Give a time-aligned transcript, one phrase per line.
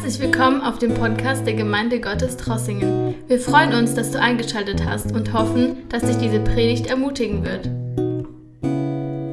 [0.00, 3.16] Herzlich willkommen auf dem Podcast der Gemeinde Gottes Trossingen.
[3.26, 7.68] Wir freuen uns, dass du eingeschaltet hast und hoffen, dass dich diese Predigt ermutigen wird.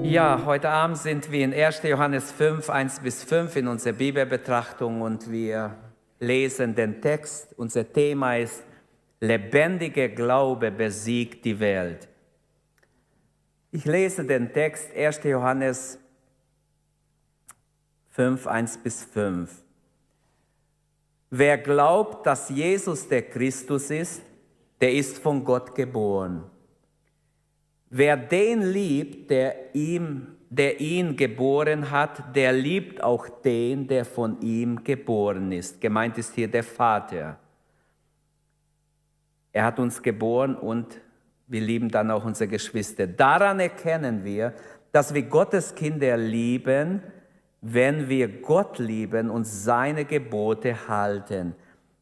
[0.04, 1.84] Ja, heute Abend sind wir in 1.
[1.84, 5.78] Johannes 5, 1 bis 5 in unserer Bibelbetrachtung und wir
[6.20, 7.54] lesen den Text.
[7.58, 8.64] Unser Thema ist
[9.20, 12.08] Lebendiger Glaube besiegt die Welt.
[13.70, 15.20] Ich lese den Text 1.
[15.26, 16.00] Johannes
[18.10, 19.65] 5, 1 bis 5.
[21.38, 24.22] Wer glaubt, dass Jesus der Christus ist,
[24.80, 26.46] der ist von Gott geboren.
[27.90, 34.40] Wer den liebt, der, ihm, der ihn geboren hat, der liebt auch den, der von
[34.40, 35.82] ihm geboren ist.
[35.82, 37.38] Gemeint ist hier der Vater.
[39.52, 41.02] Er hat uns geboren und
[41.48, 43.08] wir lieben dann auch unsere Geschwister.
[43.08, 44.54] Daran erkennen wir,
[44.94, 47.04] dass wir Gottes Kinder lieben,
[47.68, 51.56] wenn wir Gott lieben und seine Gebote halten.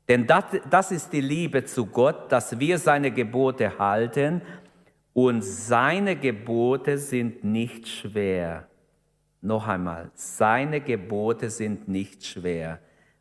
[0.10, 4.42] Denn das, das ist die Liebe zu Gott, dass wir seine Gebote halten
[5.14, 8.68] und seine Gebote sind nicht schwer.
[9.40, 12.80] Noch einmal, seine Gebote sind nicht schwer.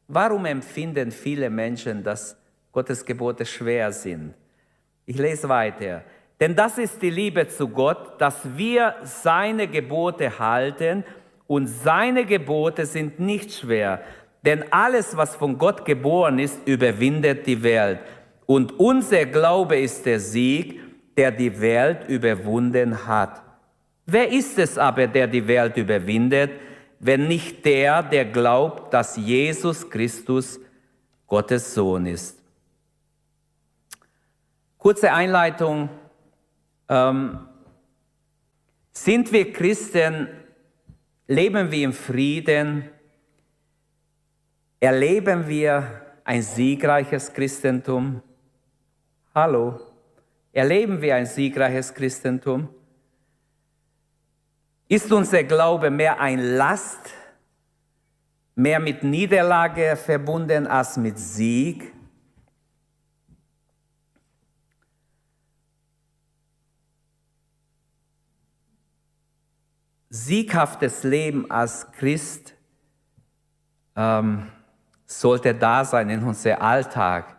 [0.08, 2.36] Warum empfinden viele Menschen, dass
[2.72, 4.34] Gottes Gebote schwer sind?
[5.06, 6.02] Ich lese weiter.
[6.40, 11.04] Denn das ist die Liebe zu Gott, dass wir seine Gebote halten
[11.52, 14.00] und seine Gebote sind nicht schwer,
[14.42, 18.00] denn alles, was von Gott geboren ist, überwindet die Welt.
[18.46, 20.80] Und unser Glaube ist der Sieg,
[21.14, 23.42] der die Welt überwunden hat.
[24.06, 26.52] Wer ist es aber, der die Welt überwindet,
[27.00, 30.58] wenn nicht der, der glaubt, dass Jesus Christus
[31.26, 32.42] Gottes Sohn ist?
[34.78, 35.90] Kurze Einleitung.
[36.88, 37.40] Ähm,
[38.92, 40.28] sind wir Christen
[41.26, 42.90] Leben wir im Frieden?
[44.80, 48.20] Erleben wir ein siegreiches Christentum?
[49.34, 49.80] Hallo?
[50.52, 52.68] Erleben wir ein siegreiches Christentum?
[54.88, 57.14] Ist unser Glaube mehr ein Last,
[58.56, 61.91] mehr mit Niederlage verbunden als mit Sieg?
[70.14, 72.52] Sieghaftes Leben als Christ
[73.96, 74.46] ähm,
[75.06, 77.34] sollte da sein in unserem Alltag.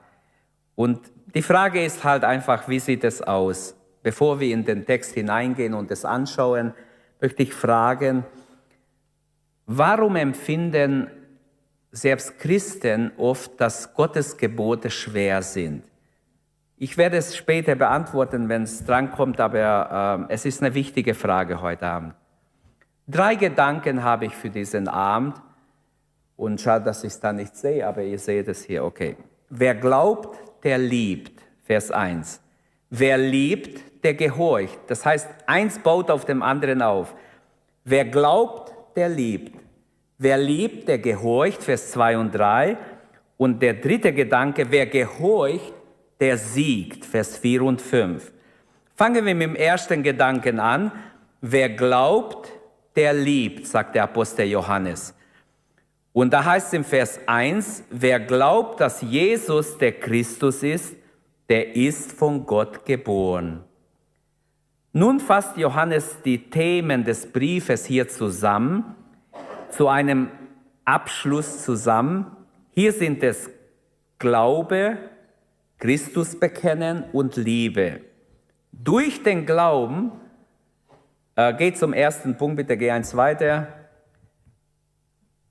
[0.73, 1.00] Und
[1.35, 3.75] die Frage ist halt einfach, wie sieht es aus?
[4.01, 6.73] Bevor wir in den Text hineingehen und es anschauen,
[7.22, 8.25] möchte ich fragen,
[9.67, 11.11] warum empfinden
[11.91, 15.84] selbst Christen oft, dass Gottes Gebote schwer sind?
[16.78, 21.61] Ich werde es später beantworten, wenn es drankommt, aber äh, es ist eine wichtige Frage
[21.61, 22.16] heute Abend.
[23.08, 25.36] Drei Gedanken habe ich für diesen Abend.
[26.36, 29.18] Und schade, dass ich es da nicht sehe, aber ihr seht es hier, okay.
[29.50, 31.44] Wer glaubt, der liebt.
[31.64, 32.41] Vers 1.
[32.90, 34.80] Wer liebt, der gehorcht.
[34.88, 37.16] Das heißt, eins baut auf dem anderen auf.
[37.84, 39.59] Wer glaubt, der liebt.
[40.18, 41.64] Wer liebt, der gehorcht.
[41.64, 42.78] Vers 2 und 3.
[43.38, 45.74] Und der dritte Gedanke, wer gehorcht,
[46.20, 47.06] der siegt.
[47.06, 48.31] Vers 4 und 5.
[48.96, 50.91] Fangen wir mit dem ersten Gedanken an.
[51.41, 52.52] Wer glaubt,
[52.95, 55.13] der liebt, sagt der Apostel Johannes.
[56.13, 60.95] Und da heißt es im Vers 1, wer glaubt, dass Jesus der Christus ist,
[61.49, 63.63] der ist von Gott geboren.
[64.91, 68.95] Nun fasst Johannes die Themen des Briefes hier zusammen,
[69.71, 70.29] zu einem
[70.85, 72.27] Abschluss zusammen.
[72.71, 73.49] Hier sind es
[74.19, 74.97] Glaube,
[75.79, 78.01] Christus bekennen und Liebe.
[78.71, 80.11] Durch den Glauben
[81.35, 83.67] äh, geht zum ersten Punkt, bitte geh eins weiter.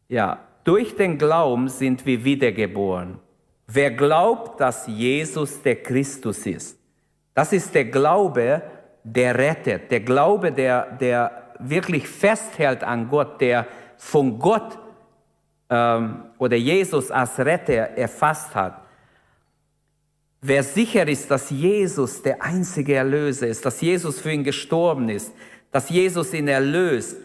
[0.09, 3.19] Ja, durch den Glauben sind wir wiedergeboren.
[3.66, 6.78] Wer glaubt, dass Jesus der Christus ist,
[7.34, 8.62] das ist der Glaube,
[9.03, 13.66] der rettet, der Glaube, der, der wirklich festhält an Gott, der
[13.97, 14.78] von Gott
[15.71, 18.82] ähm, oder Jesus als Retter erfasst hat.
[20.44, 25.33] Wer sicher ist, dass Jesus der einzige Erlöser ist, dass Jesus für ihn gestorben ist,
[25.71, 27.16] dass Jesus ihn erlöst,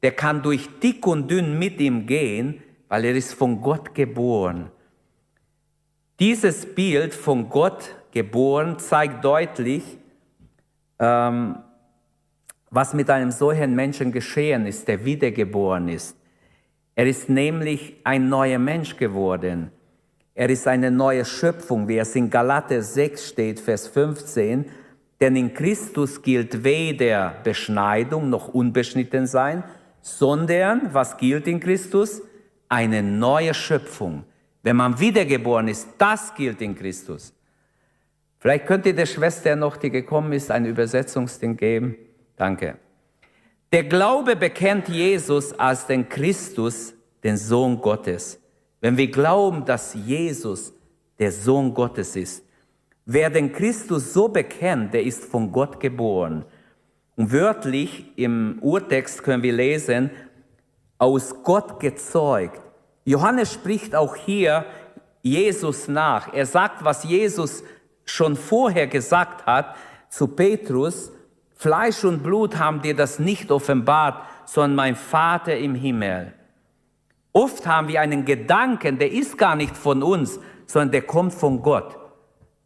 [0.00, 4.70] der kann durch dick und dünn mit ihm gehen, weil er ist von Gott geboren.
[6.20, 9.82] Dieses Bild von Gott geboren zeigt deutlich,
[11.00, 11.56] ähm,
[12.70, 16.16] was mit einem solchen Menschen geschehen ist, der wiedergeboren ist.
[16.94, 19.72] Er ist nämlich ein neuer Mensch geworden.
[20.34, 24.64] Er ist eine neue Schöpfung, wie es in Galater 6 steht, Vers 15.
[25.20, 29.62] Denn in Christus gilt weder Beschneidung noch unbeschnitten sein,
[30.00, 32.22] sondern was gilt in Christus?
[32.68, 34.24] Eine neue Schöpfung.
[34.62, 37.34] Wenn man wiedergeboren ist, das gilt in Christus.
[38.38, 41.94] Vielleicht könnt ihr der Schwester noch, die gekommen ist, ein Übersetzungsding geben.
[42.36, 42.78] Danke.
[43.72, 48.41] Der Glaube bekennt Jesus als den Christus, den Sohn Gottes.
[48.82, 50.74] Wenn wir glauben, dass Jesus
[51.20, 52.44] der Sohn Gottes ist,
[53.06, 56.44] wer den Christus so bekennt, der ist von Gott geboren.
[57.14, 60.10] Und wörtlich im Urtext können wir lesen,
[60.98, 62.60] aus Gott gezeugt.
[63.04, 64.66] Johannes spricht auch hier
[65.22, 66.34] Jesus nach.
[66.34, 67.62] Er sagt, was Jesus
[68.04, 69.76] schon vorher gesagt hat
[70.08, 71.12] zu Petrus,
[71.54, 76.34] Fleisch und Blut haben dir das nicht offenbart, sondern mein Vater im Himmel.
[77.32, 81.62] Oft haben wir einen Gedanken, der ist gar nicht von uns, sondern der kommt von
[81.62, 81.98] Gott.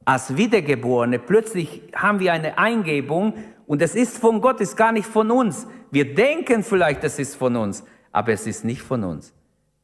[0.04, 3.34] Als Wiedergeborene plötzlich haben wir eine Eingebung
[3.66, 5.66] und es ist von Gott, ist gar nicht von uns.
[5.90, 9.32] Wir denken vielleicht, es ist von uns, aber es ist nicht von uns.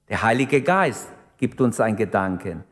[0.09, 1.09] Der Heilige Geist
[1.39, 2.65] gibt uns einen Gedanken.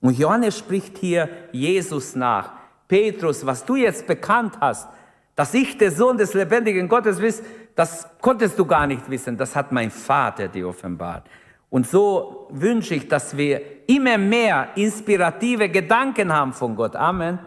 [0.00, 2.52] Und Johannes spricht hier Jesus nach.
[2.86, 4.88] Petrus, was du jetzt bekannt hast,
[5.34, 7.44] dass ich der Sohn des lebendigen Gottes bist,
[7.74, 9.36] das konntest du gar nicht wissen.
[9.36, 11.28] Das hat mein Vater dir offenbart.
[11.70, 16.96] Und so wünsche ich, dass wir immer mehr inspirative Gedanken haben von Gott.
[16.96, 17.38] Amen.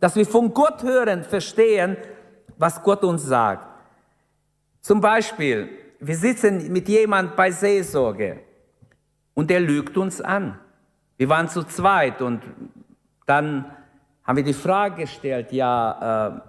[0.00, 1.96] Dass wir von Gott hören, verstehen,
[2.58, 3.66] was Gott uns sagt.
[4.80, 5.68] Zum Beispiel,
[6.00, 8.40] wir sitzen mit jemand bei Seelsorge
[9.34, 10.58] und der lügt uns an.
[11.16, 12.42] Wir waren zu zweit und
[13.26, 13.64] dann
[14.22, 16.40] haben wir die Frage gestellt, ja, äh,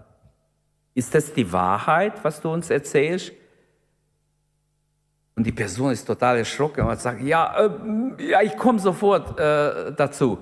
[0.93, 3.31] ist das die Wahrheit, was du uns erzählst?
[5.37, 9.93] Und die Person ist total erschrocken und sagt, ja, äh, ja ich komme sofort äh,
[9.93, 10.39] dazu.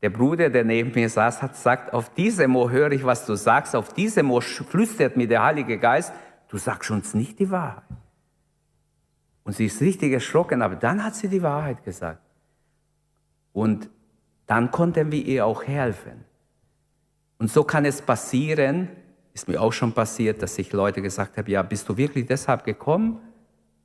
[0.00, 3.34] Der Bruder, der neben mir saß, hat gesagt, auf diesem Ohr höre ich, was du
[3.34, 6.10] sagst, auf diesem Ohr flüstert mir der Heilige Geist,
[6.48, 7.84] du sagst uns nicht die Wahrheit.
[9.44, 12.22] Und sie ist richtig erschrocken, aber dann hat sie die Wahrheit gesagt.
[13.52, 13.90] Und
[14.46, 16.24] dann konnten wir ihr auch helfen.
[17.36, 18.88] Und so kann es passieren,
[19.32, 22.64] ist mir auch schon passiert, dass ich Leute gesagt habe, ja, bist du wirklich deshalb
[22.64, 23.20] gekommen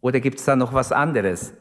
[0.01, 1.53] oder gibt es da noch was anderes?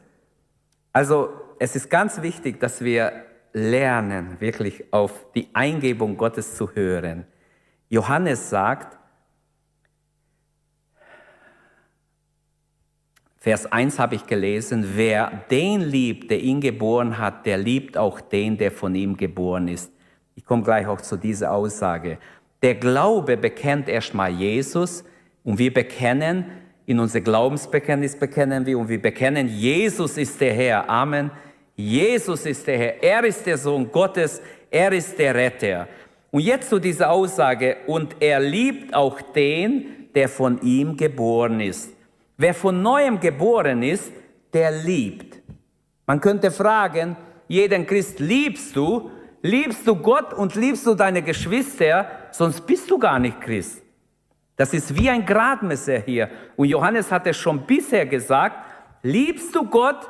[0.91, 1.29] Also
[1.59, 3.11] es ist ganz wichtig, dass wir
[3.53, 7.25] lernen, wirklich auf die Eingebung Gottes zu hören.
[7.89, 8.97] Johannes sagt,
[13.45, 18.19] Vers 1 habe ich gelesen, wer den liebt, der ihn geboren hat, der liebt auch
[18.19, 19.91] den, der von ihm geboren ist.
[20.33, 22.17] Ich komme gleich auch zu dieser Aussage.
[22.61, 25.03] Der Glaube bekennt erstmal Jesus
[25.43, 26.45] und wir bekennen,
[26.85, 30.89] in unser Glaubensbekenntnis bekennen wir und wir bekennen, Jesus ist der Herr.
[30.89, 31.31] Amen.
[31.75, 33.03] Jesus ist der Herr.
[33.03, 34.41] Er ist der Sohn Gottes.
[34.69, 35.87] Er ist der Retter.
[36.31, 41.91] Und jetzt zu dieser Aussage, und er liebt auch den, der von ihm geboren ist.
[42.37, 44.11] Wer von neuem geboren ist,
[44.53, 45.41] der liebt.
[46.05, 47.15] Man könnte fragen,
[47.47, 49.11] jeden Christ liebst du?
[49.41, 52.07] Liebst du Gott und liebst du deine Geschwister?
[52.37, 53.81] Sonst bist du gar nicht Christ.
[54.57, 56.29] Das ist wie ein Gradmesser hier.
[56.57, 58.57] Und Johannes hat es schon bisher gesagt,
[59.03, 60.09] liebst du Gott?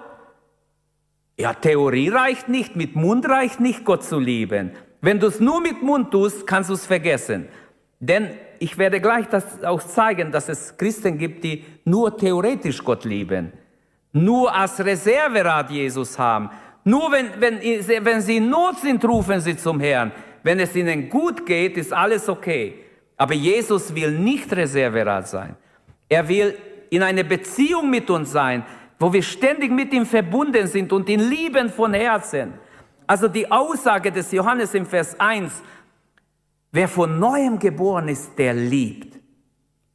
[1.37, 4.71] Ja, Theorie reicht nicht, mit Mund reicht nicht, Gott zu lieben.
[5.01, 7.47] Wenn du es nur mit Mund tust, kannst du es vergessen.
[7.99, 13.05] Denn ich werde gleich das auch zeigen, dass es Christen gibt, die nur theoretisch Gott
[13.05, 13.51] lieben,
[14.13, 16.49] nur als Reserverad Jesus haben.
[16.83, 17.59] Nur wenn, wenn,
[18.05, 20.11] wenn sie in Not sind, rufen sie zum Herrn.
[20.45, 22.75] Wenn es ihnen gut geht, ist alles okay.
[23.17, 25.55] Aber Jesus will nicht Reserverad sein.
[26.07, 26.55] Er will
[26.91, 28.63] in einer Beziehung mit uns sein,
[28.99, 32.53] wo wir ständig mit ihm verbunden sind und ihn lieben von Herzen.
[33.07, 35.63] Also die Aussage des Johannes im Vers 1,
[36.71, 39.17] Wer von neuem geboren ist, der liebt.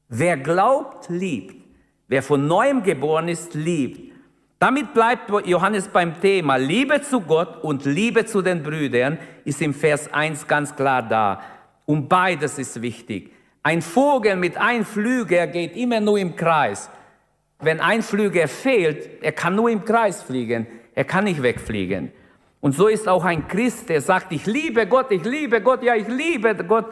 [0.08, 1.64] Wer glaubt, liebt.
[2.08, 4.10] Wer von neuem geboren ist, liebt.
[4.58, 9.16] Damit bleibt Johannes beim Thema Liebe zu Gott und Liebe zu den Brüdern
[9.50, 11.42] ist im Vers 1 ganz klar da.
[11.84, 13.32] Und beides ist wichtig.
[13.64, 16.88] Ein Vogel mit einem Flügel geht immer nur im Kreis.
[17.58, 22.12] Wenn ein Flügel fehlt, er kann nur im Kreis fliegen, er kann nicht wegfliegen.
[22.60, 25.96] Und so ist auch ein Christ, der sagt, ich liebe Gott, ich liebe Gott, ja,
[25.96, 26.86] ich liebe Gott.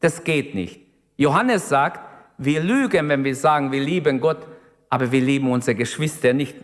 [0.00, 0.80] Das geht nicht.
[1.16, 2.00] Johannes sagt,
[2.36, 4.46] wir lügen, wenn wir sagen, wir lieben Gott,
[4.90, 6.56] aber wir lieben unsere Geschwister nicht,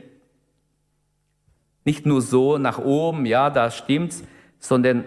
[1.85, 4.23] nicht nur so nach oben, ja, da stimmt's,
[4.61, 5.05] sondern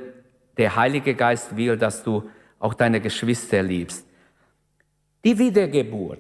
[0.57, 2.29] der Heilige Geist will, dass du
[2.59, 4.05] auch deine Geschwister liebst.
[5.23, 6.19] Die Wiedergeburt.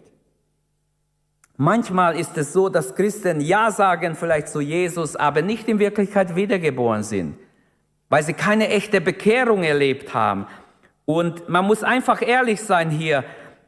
[1.57, 6.35] Manchmal ist es so, dass Christen Ja sagen vielleicht zu Jesus, aber nicht in Wirklichkeit
[6.35, 7.37] wiedergeboren sind,
[8.09, 10.47] weil sie keine echte Bekehrung erlebt haben.
[11.05, 13.23] Und man muss einfach ehrlich sein hier.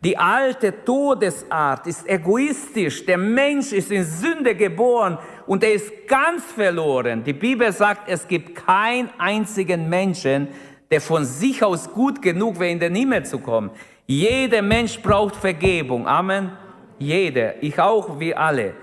[0.05, 3.07] Die alte Todesart ist egoistisch.
[3.07, 7.23] Der Mensch ist in Sünde geboren und er ist ganz verloren.
[7.23, 10.49] Die Bibel sagt, es gibt keinen einzigen Menschen,
[10.91, 13.71] der von sich aus gut genug wäre, in den Himmel zu kommen.
[14.05, 16.07] Jeder Mensch braucht Vergebung.
[16.07, 16.51] Amen.
[16.99, 17.63] Jeder.
[17.63, 18.75] Ich auch, wir alle.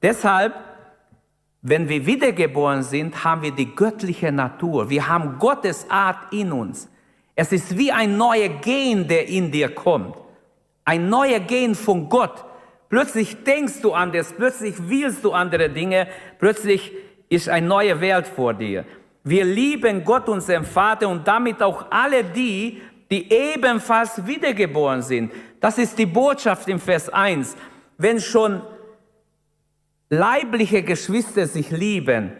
[0.00, 0.54] Deshalb,
[1.60, 4.88] wenn wir wiedergeboren sind, haben wir die göttliche Natur.
[4.88, 6.88] Wir haben Gottes Art in uns.
[7.34, 10.23] Es ist wie ein neuer Gen, der in dir kommt.
[10.84, 12.44] Ein neuer Gen von Gott.
[12.88, 16.06] Plötzlich denkst du anders, plötzlich willst du andere Dinge,
[16.38, 16.92] plötzlich
[17.28, 18.84] ist eine neue Welt vor dir.
[19.24, 25.32] Wir lieben Gott, unseren Vater, und damit auch alle die, die ebenfalls wiedergeboren sind.
[25.60, 27.56] Das ist die Botschaft im Vers 1.
[27.96, 28.62] Wenn schon
[30.10, 32.32] leibliche Geschwister sich lieben,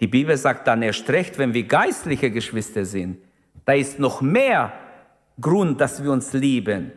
[0.00, 3.18] die Bibel sagt dann erst recht, wenn wir geistliche Geschwister sind,
[3.64, 4.72] da ist noch mehr
[5.40, 6.92] Grund, dass wir uns lieben.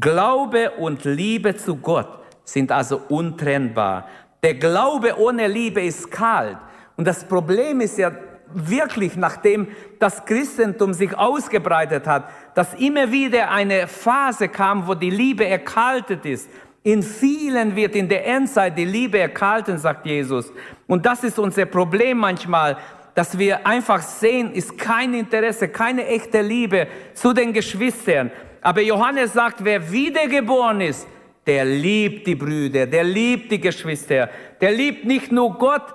[0.00, 2.08] Glaube und Liebe zu Gott
[2.44, 4.08] sind also untrennbar.
[4.42, 6.58] Der Glaube ohne Liebe ist kalt.
[6.96, 8.12] Und das Problem ist ja
[8.52, 15.10] wirklich, nachdem das Christentum sich ausgebreitet hat, dass immer wieder eine Phase kam, wo die
[15.10, 16.48] Liebe erkaltet ist.
[16.82, 20.52] In vielen wird in der Endzeit die Liebe erkalten, sagt Jesus.
[20.86, 22.76] Und das ist unser Problem manchmal,
[23.14, 28.30] dass wir einfach sehen, ist kein Interesse, keine echte Liebe zu den Geschwistern.
[28.64, 31.06] Aber Johannes sagt, wer wiedergeboren ist,
[31.46, 35.94] der liebt die Brüder, der liebt die Geschwister, der liebt nicht nur Gott,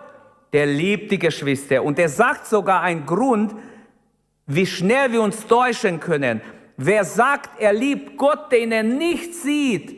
[0.53, 1.83] der liebt die Geschwister.
[1.83, 3.55] Und er sagt sogar einen Grund,
[4.45, 6.41] wie schnell wir uns täuschen können.
[6.77, 9.95] Wer sagt, er liebt Gott, den er nicht sieht,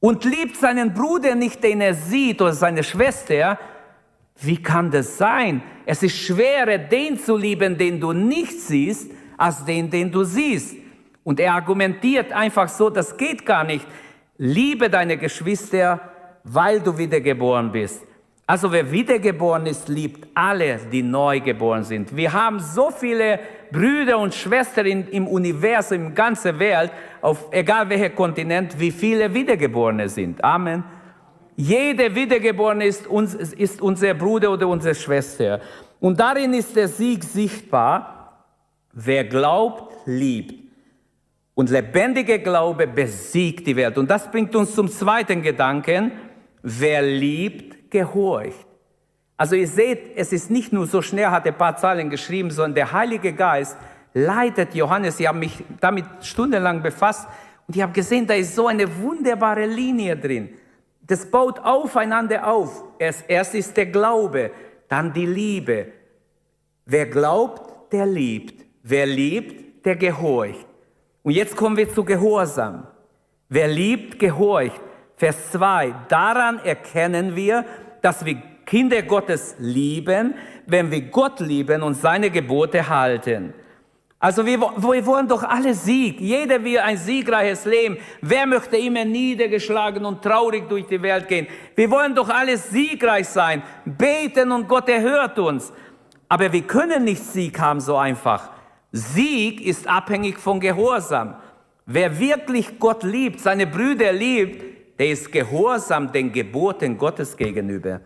[0.00, 3.58] und liebt seinen Bruder nicht, den er sieht, oder seine Schwester,
[4.42, 5.62] wie kann das sein?
[5.86, 10.83] Es ist schwerer, den zu lieben, den du nicht siehst, als den, den du siehst.
[11.24, 13.86] Und er argumentiert einfach so, das geht gar nicht.
[14.36, 16.00] Liebe deine Geschwister,
[16.44, 18.02] weil du wiedergeboren bist.
[18.46, 22.14] Also wer wiedergeboren ist, liebt alle, die neu geboren sind.
[22.14, 23.40] Wir haben so viele
[23.72, 30.10] Brüder und Schwestern im Universum, in ganzer Welt, auf egal welcher Kontinent, wie viele Wiedergeborene
[30.10, 30.44] sind.
[30.44, 30.84] Amen.
[31.56, 35.60] Jeder Wiedergeborene ist, uns, ist unser Bruder oder unsere Schwester.
[36.00, 38.42] Und darin ist der Sieg sichtbar.
[38.92, 40.63] Wer glaubt, liebt.
[41.54, 43.96] Und lebendiger Glaube besiegt die Welt.
[43.96, 46.12] Und das bringt uns zum zweiten Gedanken.
[46.62, 48.66] Wer liebt, gehorcht.
[49.36, 52.50] Also ihr seht, es ist nicht nur so schnell, hat er ein paar Zeilen geschrieben,
[52.50, 53.76] sondern der Heilige Geist
[54.12, 55.18] leitet Johannes.
[55.18, 57.28] Ich habe mich damit stundenlang befasst
[57.66, 60.50] und ich habe gesehen, da ist so eine wunderbare Linie drin.
[61.06, 62.84] Das baut aufeinander auf.
[62.98, 64.50] Erst, erst ist der Glaube,
[64.88, 65.88] dann die Liebe.
[66.86, 68.64] Wer glaubt, der liebt.
[68.82, 70.66] Wer liebt, der gehorcht.
[71.24, 72.86] Und jetzt kommen wir zu Gehorsam.
[73.48, 74.80] Wer liebt, gehorcht.
[75.16, 75.94] Vers 2.
[76.08, 77.64] Daran erkennen wir,
[78.02, 80.34] dass wir Kinder Gottes lieben,
[80.66, 83.54] wenn wir Gott lieben und seine Gebote halten.
[84.18, 86.20] Also wir, wir wollen doch alle Sieg.
[86.20, 87.96] Jeder will ein siegreiches Leben.
[88.20, 91.46] Wer möchte immer niedergeschlagen und traurig durch die Welt gehen?
[91.74, 95.72] Wir wollen doch alle siegreich sein, beten und Gott erhört uns.
[96.28, 98.53] Aber wir können nicht Sieg haben so einfach.
[98.96, 101.34] Sieg ist abhängig von Gehorsam.
[101.84, 108.02] Wer wirklich Gott liebt, seine Brüder liebt, der ist gehorsam den Geboten Gottes gegenüber.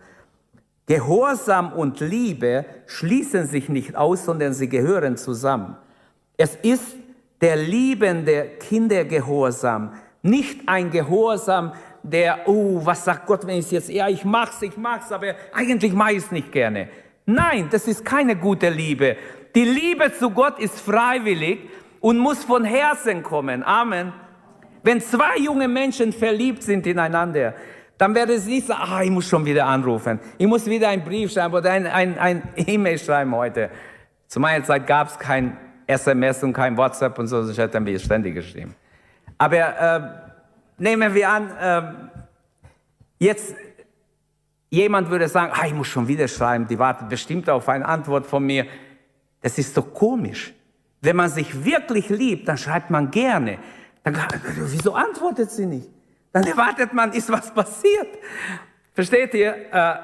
[0.87, 5.77] Gehorsam und Liebe schließen sich nicht aus, sondern sie gehören zusammen.
[6.37, 6.95] Es ist
[7.39, 9.93] der liebende Kindergehorsam,
[10.23, 14.59] nicht ein Gehorsam, der, oh, was sagt Gott, wenn ich es jetzt, ja, ich mach's,
[14.63, 16.89] ich mach's, aber eigentlich mache ich es nicht gerne.
[17.27, 19.15] Nein, das ist keine gute Liebe.
[19.55, 21.59] Die Liebe zu Gott ist freiwillig
[21.99, 23.63] und muss von Herzen kommen.
[23.63, 24.13] Amen.
[24.83, 27.53] Wenn zwei junge Menschen verliebt sind ineinander,
[27.97, 30.19] dann werde es nicht sagen, ah, ich muss schon wieder anrufen.
[30.37, 33.69] Ich muss wieder einen Brief schreiben oder ein, ein, ein E-Mail schreiben heute.
[34.27, 37.99] Zu meiner Zeit gab es kein SMS und kein WhatsApp und so, sonst hätten wir
[37.99, 38.73] ständig geschrieben.
[39.37, 40.01] Aber äh,
[40.77, 41.81] nehmen wir an, äh,
[43.17, 43.55] jetzt
[44.69, 48.25] jemand würde sagen, ah, ich muss schon wieder schreiben, die wartet bestimmt auf eine Antwort
[48.27, 48.65] von mir.
[49.41, 50.53] Das ist doch komisch.
[51.01, 53.59] Wenn man sich wirklich liebt, dann schreibt man gerne.
[54.03, 54.17] Dann,
[54.67, 55.89] wieso antwortet sie nicht?
[56.31, 58.07] Dann erwartet man, ist was passiert.
[58.93, 59.55] Versteht ihr?
[59.71, 59.95] Äh,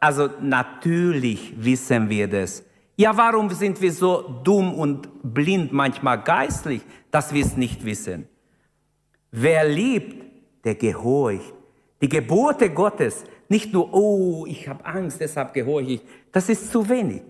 [0.00, 2.62] also natürlich wissen wir das.
[2.96, 8.28] Ja, warum sind wir so dumm und blind manchmal geistlich, dass wir es nicht wissen?
[9.32, 10.24] Wer liebt,
[10.64, 11.52] der gehorcht.
[12.00, 16.88] Die Gebote Gottes, nicht nur, oh, ich habe Angst, deshalb gehorche ich, das ist zu
[16.88, 17.22] wenig.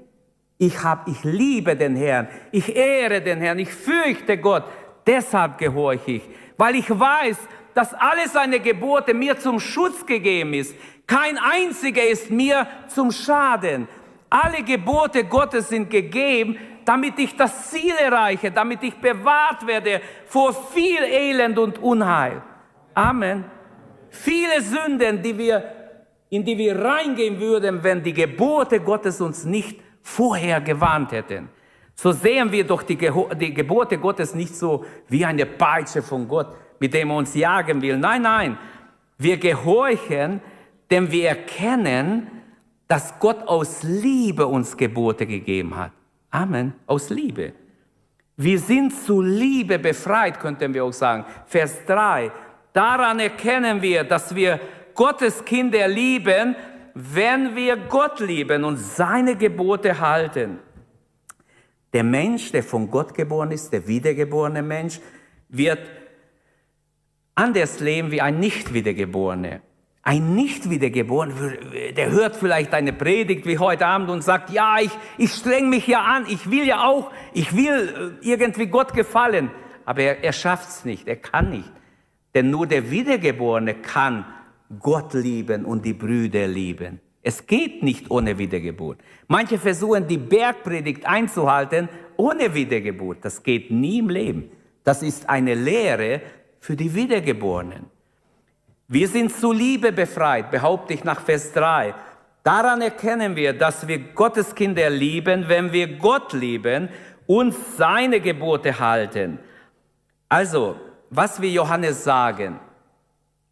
[0.58, 4.64] Ich, hab, ich liebe den Herrn, ich ehre den Herrn, ich fürchte Gott.
[5.06, 6.23] Deshalb gehorche ich,
[6.56, 7.37] weil ich weiß,
[7.75, 10.75] dass alle seine Gebote mir zum Schutz gegeben ist.
[11.06, 13.88] Kein einziger ist mir zum Schaden.
[14.30, 20.52] Alle Gebote Gottes sind gegeben, damit ich das Ziel erreiche, damit ich bewahrt werde vor
[20.52, 22.42] viel Elend und Unheil.
[22.94, 23.44] Amen.
[24.11, 25.64] Viele Sünden, die wir,
[26.30, 31.49] in die wir reingehen würden, wenn die Gebote Gottes uns nicht vorher gewarnt hätten.
[31.94, 36.54] So sehen wir doch die, die Gebote Gottes nicht so wie eine Peitsche von Gott,
[36.78, 37.96] mit dem er uns jagen will.
[37.96, 38.58] Nein, nein,
[39.18, 40.40] wir gehorchen,
[40.90, 42.30] denn wir erkennen,
[42.87, 45.92] dass Gott aus Liebe uns Gebote gegeben hat.
[46.30, 47.54] Amen, aus Liebe.
[48.37, 51.25] Wir sind zu Liebe befreit, könnten wir auch sagen.
[51.46, 52.30] Vers 3.
[52.73, 54.61] Daran erkennen wir, dass wir
[54.94, 56.56] Gottes Kinder lieben,
[56.94, 60.60] wenn wir Gott lieben und seine Gebote halten.
[61.92, 65.00] Der Mensch, der von Gott geboren ist, der wiedergeborene Mensch,
[65.48, 65.80] wird
[67.34, 69.60] anders leben wie ein nicht wiedergeborener.
[70.02, 71.52] Ein nicht wiedergeborener,
[71.96, 75.86] der hört vielleicht eine Predigt wie heute Abend und sagt, ja, ich, ich streng mich
[75.86, 79.50] ja an, ich will ja auch, ich will äh, irgendwie Gott gefallen.
[79.84, 81.72] Aber er, er schafft es nicht, er kann nicht.
[82.34, 84.26] Denn nur der Wiedergeborene kann
[84.80, 87.00] Gott lieben und die Brüder lieben.
[87.23, 88.99] Es geht nicht ohne Wiedergeburt.
[89.28, 93.25] Manche versuchen, die Bergpredigt einzuhalten ohne Wiedergeburt.
[93.25, 94.50] Das geht nie im Leben.
[94.85, 96.21] Das ist eine Lehre
[96.61, 97.87] für die Wiedergeborenen.
[98.88, 101.94] Wir sind zu Liebe befreit, behaupte ich nach Vers 3.
[102.42, 106.90] Daran erkennen wir, dass wir Gottes Kinder lieben, wenn wir Gott lieben
[107.26, 109.38] und seine Gebote halten.
[110.28, 110.76] Also,
[111.09, 112.61] was wir Johannes sagen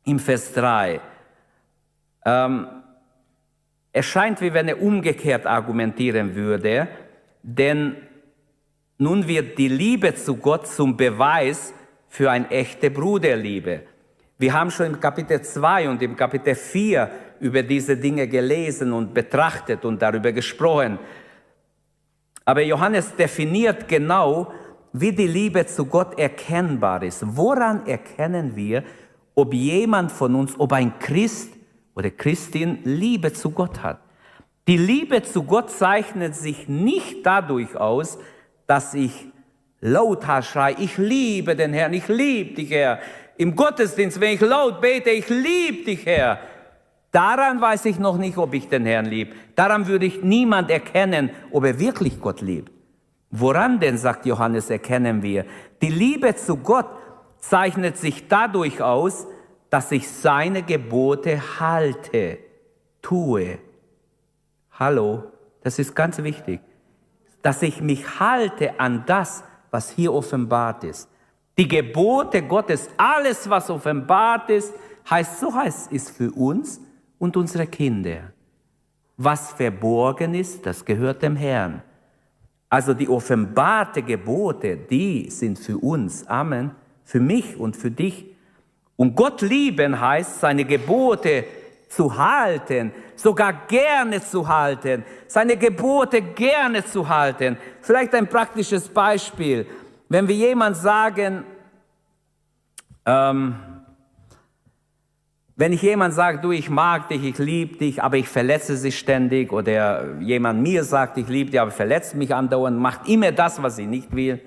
[0.04, 1.00] im Vers 3,
[2.24, 2.66] ähm,
[3.92, 6.88] es scheint, wie wenn er umgekehrt argumentieren würde,
[7.42, 7.96] denn
[8.98, 11.74] nun wird die Liebe zu Gott zum Beweis
[12.08, 13.82] für eine echte Bruderliebe.
[14.38, 19.12] Wir haben schon im Kapitel 2 und im Kapitel 4 über diese Dinge gelesen und
[19.12, 20.98] betrachtet und darüber gesprochen.
[22.44, 24.52] Aber Johannes definiert genau,
[24.92, 27.24] wie die Liebe zu Gott erkennbar ist.
[27.24, 28.84] Woran erkennen wir,
[29.34, 31.52] ob jemand von uns, ob ein Christ
[31.94, 34.00] oder Christin Liebe zu Gott hat.
[34.68, 38.18] Die Liebe zu Gott zeichnet sich nicht dadurch aus,
[38.66, 39.12] dass ich
[39.80, 43.00] lauthals schreie, ich liebe den Herrn, ich liebe dich, Herr.
[43.36, 46.38] Im Gottesdienst, wenn ich laut bete, ich liebe dich, Herr.
[47.10, 49.34] Daran weiß ich noch nicht, ob ich den Herrn liebe.
[49.56, 52.70] Daran würde ich niemand erkennen, ob er wirklich Gott liebt.
[53.30, 55.44] Woran denn, sagt Johannes, erkennen wir?
[55.80, 56.86] Die Liebe zu Gott
[57.42, 59.26] zeichnet sich dadurch aus,
[59.68, 62.38] dass ich seine Gebote halte,
[63.02, 63.58] tue.
[64.72, 65.24] Hallo,
[65.62, 66.60] das ist ganz wichtig.
[67.42, 71.08] Dass ich mich halte an das, was hier offenbart ist.
[71.58, 74.72] Die Gebote Gottes, alles, was offenbart ist,
[75.10, 76.80] heißt, so heißt ist für uns
[77.18, 78.32] und unsere Kinder.
[79.16, 81.82] Was verborgen ist, das gehört dem Herrn.
[82.68, 86.70] Also die offenbarte Gebote, die sind für uns, Amen,
[87.04, 88.32] für mich und für dich
[88.96, 91.44] und Gott lieben heißt, seine Gebote
[91.88, 97.56] zu halten, sogar gerne zu halten, seine Gebote gerne zu halten.
[97.80, 99.66] Vielleicht ein praktisches Beispiel.
[100.08, 101.44] Wenn wir jemand sagen,
[103.04, 103.56] ähm,
[105.56, 108.92] wenn ich jemand sage, du, ich mag dich, ich liebe dich, aber ich verletze sie
[108.92, 113.62] ständig, oder jemand mir sagt, ich liebe dich, aber verletzt mich andauernd, macht immer das,
[113.62, 114.40] was ich nicht will,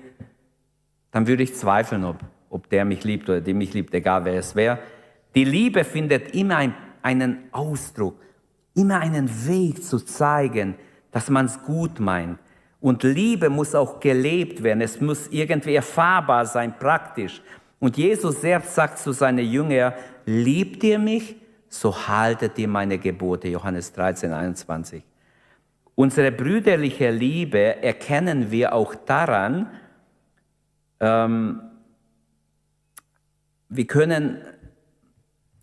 [1.12, 2.16] dann würde ich zweifeln, ob
[2.56, 4.78] ob der mich liebt oder die mich liebt, egal wer es wäre.
[5.34, 8.16] Die Liebe findet immer ein, einen Ausdruck,
[8.74, 10.74] immer einen Weg zu zeigen,
[11.12, 12.38] dass man es gut meint.
[12.80, 14.80] Und Liebe muss auch gelebt werden.
[14.80, 17.42] Es muss irgendwie erfahrbar sein, praktisch.
[17.78, 19.92] Und Jesus selbst sagt zu seinen Jüngern,
[20.24, 21.36] liebt ihr mich,
[21.68, 23.48] so haltet ihr meine Gebote.
[23.48, 25.02] Johannes 13, 21.
[25.94, 29.70] Unsere brüderliche Liebe erkennen wir auch daran,
[31.00, 31.60] ähm,
[33.68, 34.38] wir können,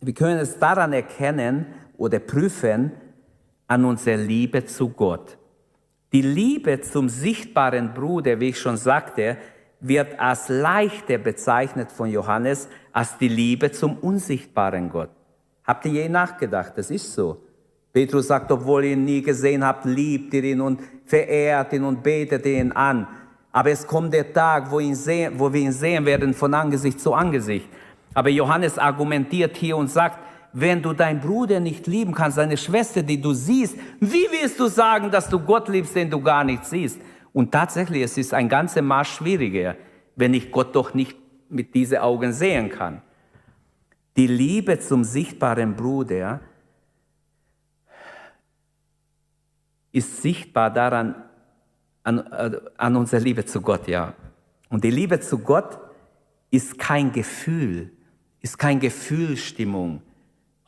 [0.02, 2.92] wir können es daran erkennen oder prüfen
[3.68, 5.38] an unserer Liebe zu Gott.
[6.12, 9.38] Die Liebe zum sichtbaren Bruder, wie ich schon sagte,
[9.80, 15.10] wird als leichter bezeichnet von Johannes als die Liebe zum unsichtbaren Gott.
[15.66, 16.74] Habt ihr je nachgedacht?
[16.76, 17.44] Das ist so.
[17.92, 22.02] Petrus sagt, obwohl ihr ihn nie gesehen habt, liebt ihr ihn und verehrt ihn und
[22.02, 23.08] betet ihn an.
[23.52, 27.00] Aber es kommt der Tag, wo, ihn sehen, wo wir ihn sehen werden von Angesicht
[27.00, 27.70] zu Angesicht.
[28.14, 30.20] Aber Johannes argumentiert hier und sagt,
[30.54, 34.68] wenn du deinen Bruder nicht lieben kannst, deine Schwester, die du siehst, wie willst du
[34.68, 37.02] sagen, dass du Gott liebst, den du gar nicht siehst?
[37.34, 39.76] Und tatsächlich, es ist ein ganzes Maß schwieriger,
[40.16, 41.18] wenn ich Gott doch nicht
[41.50, 43.02] mit diesen Augen sehen kann.
[44.16, 46.42] Die Liebe zum sichtbaren Bruder
[49.92, 51.16] ist sichtbar daran,
[52.04, 54.14] an, äh, an unserer Liebe zu Gott, ja.
[54.70, 55.80] Und die Liebe zu Gott
[56.52, 57.92] ist kein Gefühl,
[58.44, 60.02] ist kein Gefühlsstimmung.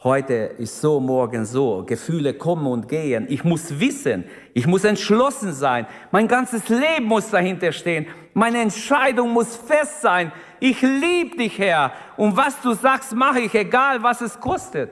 [0.02, 1.84] Heute ist so, morgen so.
[1.86, 3.26] Gefühle kommen und gehen.
[3.28, 5.86] Ich muss wissen, ich muss entschlossen sein.
[6.12, 8.08] Mein ganzes Leben muss dahinter stehen.
[8.34, 10.32] Meine Entscheidung muss fest sein.
[10.60, 11.92] Ich liebe dich, Herr.
[12.16, 14.92] Und was du sagst, mache ich, egal was es kostet.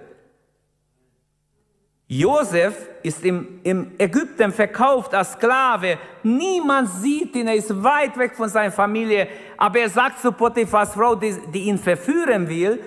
[2.08, 5.98] Josef ist im, im Ägypten verkauft als Sklave.
[6.22, 9.28] Niemand sieht ihn, er ist weit weg von seiner Familie.
[9.58, 12.80] Aber er sagt zu Potiphas Frau, die, die ihn verführen will,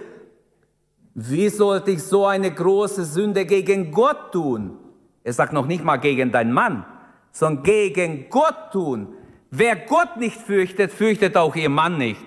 [1.14, 4.76] wie sollte ich so eine große Sünde gegen Gott tun?
[5.24, 6.85] Er sagt noch nicht mal gegen deinen Mann,
[7.33, 9.14] sondern gegen Gott tun.
[9.50, 12.20] Wer Gott nicht fürchtet, fürchtet auch ihr Mann nicht.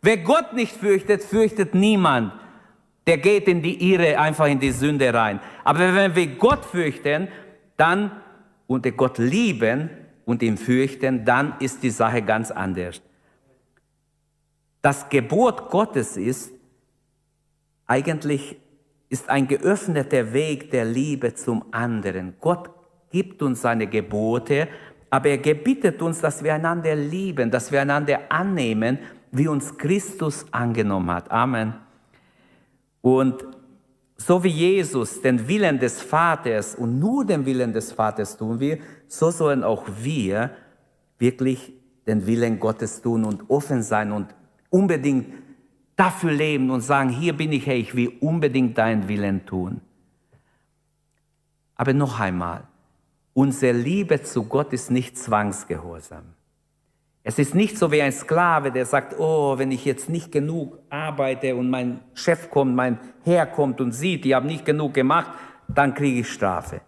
[0.00, 2.32] Wer Gott nicht fürchtet, fürchtet niemand.
[3.06, 5.40] Der geht in die Irre, einfach in die Sünde rein.
[5.64, 7.28] Aber wenn wir Gott fürchten,
[7.76, 8.10] dann
[8.66, 9.90] und Gott lieben
[10.24, 13.00] und ihn fürchten, dann ist die Sache ganz anders.
[14.82, 16.52] Das Gebot Gottes ist,
[17.86, 18.56] eigentlich
[19.08, 22.34] ist ein geöffneter Weg der Liebe zum anderen.
[22.40, 22.70] Gott
[23.10, 24.68] gibt uns seine Gebote,
[25.10, 28.98] aber er gebietet uns, dass wir einander lieben, dass wir einander annehmen,
[29.30, 31.30] wie uns Christus angenommen hat.
[31.30, 31.85] Amen.
[33.06, 33.46] Und
[34.16, 38.80] so wie Jesus den Willen des Vaters und nur den Willen des Vaters tun wir,
[39.06, 40.50] so sollen auch wir
[41.16, 41.72] wirklich
[42.04, 44.34] den Willen Gottes tun und offen sein und
[44.70, 45.32] unbedingt
[45.94, 49.82] dafür leben und sagen, hier bin ich, Herr, ich will unbedingt deinen Willen tun.
[51.76, 52.66] Aber noch einmal,
[53.34, 56.24] unsere Liebe zu Gott ist nicht zwangsgehorsam.
[57.28, 60.78] Es ist nicht so wie ein Sklave, der sagt, oh, wenn ich jetzt nicht genug
[60.90, 65.32] arbeite und mein Chef kommt, mein Herr kommt und sieht, ich habe nicht genug gemacht,
[65.66, 66.82] dann kriege ich Strafe.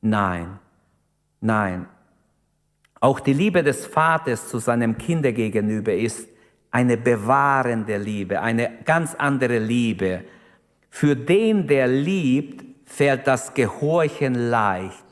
[0.00, 0.58] Nein,
[1.42, 1.84] nein.
[2.98, 6.30] Auch die Liebe des Vaters zu seinem Kind gegenüber ist
[6.70, 10.24] eine bewahrende Liebe, eine ganz andere Liebe.
[10.88, 15.04] Für den, der liebt, fällt das Gehorchen leicht.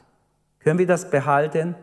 [0.61, 1.75] Können wir das behalten?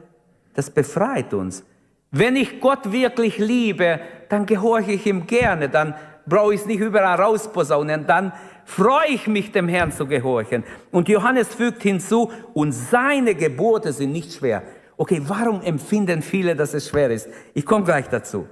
[0.55, 1.63] Das befreit uns.
[2.11, 5.95] Wenn ich Gott wirklich liebe, dann gehorche ich ihm gerne, dann
[6.25, 8.33] brauche ich es nicht überall rausposaunen, dann
[8.65, 10.63] freue ich mich, dem Herrn zu gehorchen.
[10.91, 14.63] Und Johannes fügt hinzu, und seine Gebote sind nicht schwer.
[14.97, 17.29] Okay, warum empfinden viele, dass es schwer ist?
[17.53, 18.47] Ich komme gleich dazu.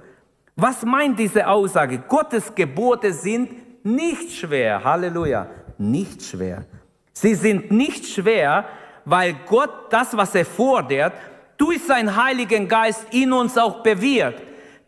[0.56, 1.98] Was meint diese Aussage?
[2.08, 4.82] Gottes Gebote sind nicht schwer.
[4.82, 5.48] Halleluja.
[5.78, 6.64] Nicht schwer.
[7.12, 8.64] Sie sind nicht schwer,
[9.04, 11.12] weil Gott das, was er fordert,
[11.60, 14.42] durch seinen Heiligen Geist in uns auch bewirkt.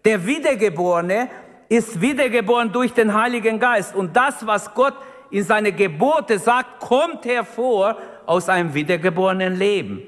[0.06, 1.28] Der Wiedergeborene
[1.68, 3.94] ist wiedergeboren durch den Heiligen Geist.
[3.94, 4.94] Und das, was Gott
[5.30, 10.02] in seine Gebote sagt, kommt hervor aus einem wiedergeborenen Leben.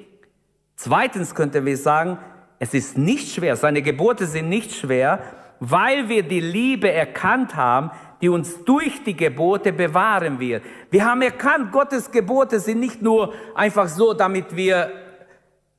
[0.74, 2.18] Zweitens könnten wir sagen,
[2.58, 5.20] es ist nicht schwer, seine Gebote sind nicht schwer,
[5.60, 7.90] weil wir die Liebe erkannt haben,
[8.22, 10.62] die uns durch die Gebote bewahren wird.
[10.90, 15.03] Wir haben erkannt, Gottes Gebote sind nicht nur einfach so, damit wir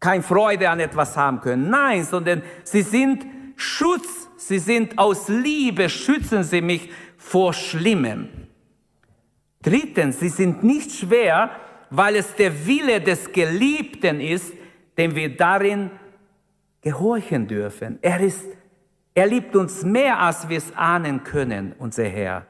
[0.06, 1.70] keine Freude an etwas haben können.
[1.70, 4.30] Nein, sondern sie sind Schutz.
[4.38, 8.30] Sie sind aus Liebe, schützen sie mich vor Schlimmem.
[9.64, 11.50] Drittens, sie sind nicht schwer,
[11.90, 14.54] weil es der Wille des Geliebten ist,
[14.98, 15.90] dem wir darin
[16.82, 17.98] gehorchen dürfen.
[18.04, 18.46] Er ist
[19.18, 22.46] er liebt uns mehr, als wir es ahnen können, unser Herr.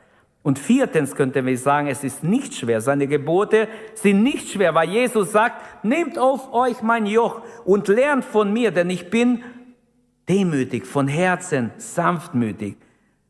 [0.46, 2.80] Und viertens könnten wir sagen, es ist nicht schwer.
[2.80, 8.24] Seine Gebote sind nicht schwer, weil Jesus sagt, nehmt auf euch mein Joch und lernt
[8.24, 9.44] von mir, denn ich bin
[10.30, 12.78] demütig, von Herzen sanftmütig.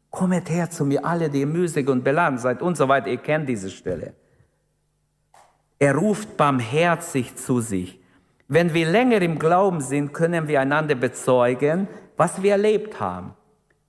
[0.10, 3.08] Kommet her zu mir, alle, die ihr müßig und beladen seid und so weiter.
[3.08, 4.14] Ihr kennt diese Stelle.
[5.80, 7.98] Er ruft barmherzig zu sich.
[8.50, 13.36] Wenn wir länger im Glauben sind, können wir einander bezeugen, was wir erlebt haben.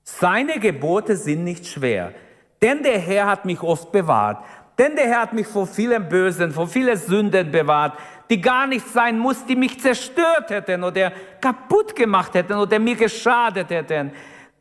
[0.05, 2.15] Seine Gebote sind nicht schwer,
[2.63, 4.45] denn der Herr hat mich oft bewahrt.
[4.79, 8.87] Denn der Herr hat mich vor vielen Bösen, vor vielen Sünden bewahrt, die gar nicht
[8.89, 14.13] sein muss, die mich zerstört hätten oder kaputt gemacht hätten oder mir geschadet hätten,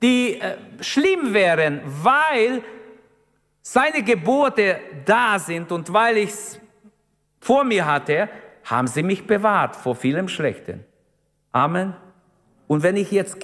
[0.01, 2.61] die äh, schlimm wären, weil
[3.61, 6.59] seine Gebote da sind und weil ich es
[7.39, 8.29] vor mir hatte,
[8.63, 10.83] haben sie mich bewahrt vor vielem Schlechten.
[11.51, 11.95] Amen.
[12.67, 13.37] Und wenn ich jetzt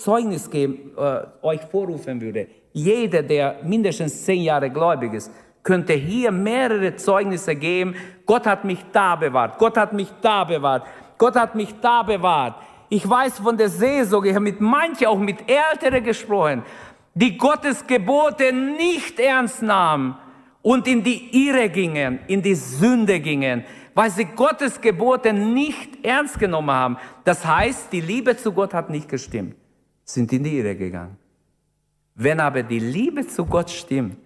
[0.00, 5.30] Zeugnis geben, äh, euch vorrufen würde, jeder, der mindestens zehn Jahre gläubig ist,
[5.62, 7.94] könnte hier mehrere Zeugnisse geben.
[8.26, 9.58] Gott hat mich da bewahrt.
[9.58, 10.84] Gott hat mich da bewahrt.
[11.16, 12.56] Gott hat mich da bewahrt.
[12.88, 16.64] Ich weiß von der Seelsorge, ich habe mit manchen, auch mit Älteren gesprochen,
[17.14, 20.16] die Gottes Gebote nicht ernst nahmen
[20.60, 26.40] und in die Irre gingen, in die Sünde gingen, weil sie Gottes Gebote nicht ernst
[26.40, 26.96] genommen haben.
[27.22, 29.54] Das heißt, die Liebe zu Gott hat nicht gestimmt,
[30.02, 31.23] sind in die Irre gegangen.
[32.14, 34.16] Wenn aber die Liebe zu Gott stimmt,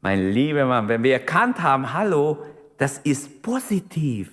[0.00, 2.38] mein lieber Mann, wenn wir erkannt haben, hallo,
[2.78, 4.30] das ist positiv.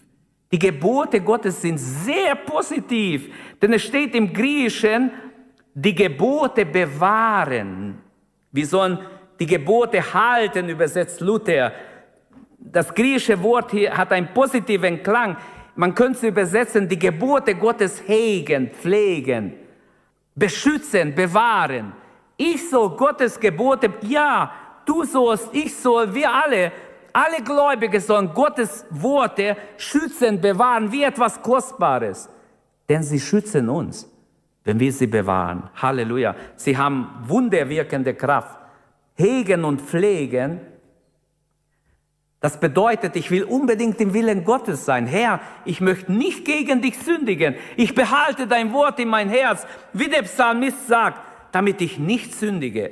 [0.52, 3.28] Die Gebote Gottes sind sehr positiv,
[3.62, 5.12] denn es steht im Griechischen,
[5.74, 7.98] die Gebote bewahren.
[8.52, 9.00] Wir sollen
[9.40, 11.74] die Gebote halten, übersetzt Luther.
[12.60, 15.38] Das griechische Wort hier hat einen positiven Klang.
[15.76, 19.54] Man könnte es übersetzen, die Gebote Gottes hegen, pflegen,
[20.36, 21.94] beschützen, bewahren.
[22.38, 24.52] Ich soll Gottes Gebote, ja,
[24.86, 26.72] du sollst, ich soll, wir alle,
[27.14, 32.30] alle Gläubige sollen Gottes Worte schützen, bewahren, wie etwas Kostbares.
[32.90, 34.10] Denn sie schützen uns,
[34.64, 35.70] wenn wir sie bewahren.
[35.76, 36.36] Halleluja.
[36.56, 38.58] Sie haben wunderwirkende Kraft.
[39.16, 40.60] Hegen und pflegen,
[42.44, 45.08] das bedeutet, ich will unbedingt im Willen Gottes sein.
[45.08, 47.56] Herr, ich möchte nicht gegen dich sündigen.
[47.78, 51.22] Ich behalte dein Wort in mein Herz, wie der Psalmist sagt,
[51.54, 52.92] damit ich nicht sündige.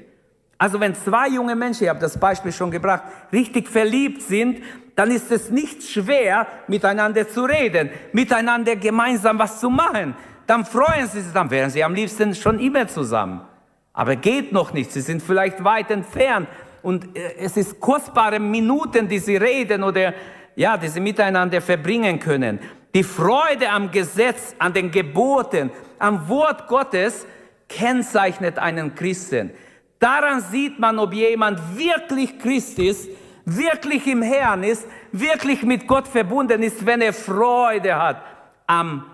[0.58, 4.62] Also wenn zwei junge Menschen, ich habe das Beispiel schon gebracht, richtig verliebt sind,
[4.96, 10.16] dann ist es nicht schwer, miteinander zu reden, miteinander gemeinsam was zu machen.
[10.46, 13.42] Dann freuen sie sich, dann wären sie am liebsten schon immer zusammen.
[13.94, 16.48] Aber geht noch nicht, sie sind vielleicht weit entfernt
[16.84, 20.14] und äh, es ist kostbare Minuten, die sie reden oder
[20.56, 22.60] ja, die sie miteinander verbringen können.
[22.94, 27.26] Die Freude am Gesetz, an den Geboten, am Wort Gottes
[27.72, 29.52] kennzeichnet einen Christen.
[30.00, 33.10] Daran sieht man, ob jemand wirklich Christ ist,
[33.46, 38.22] wirklich im Herrn ist, wirklich mit Gott verbunden ist, wenn er Freude hat
[38.68, 39.06] am,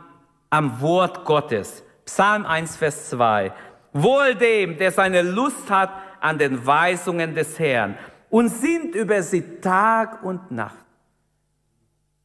[0.50, 1.84] am Wort Gottes.
[2.06, 3.52] Psalm 1, Vers 2.
[3.94, 7.98] Wohl dem, der seine Lust hat an den Weisungen des Herrn
[8.30, 10.86] und sinnt über sie Tag und Nacht.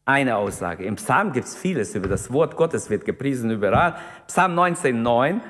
[0.05, 0.85] Eine Aussage.
[0.85, 3.97] Im Psalm gibt es vieles über das Wort Gottes, wird gepriesen überall.
[4.27, 5.40] Psalm 19, 9.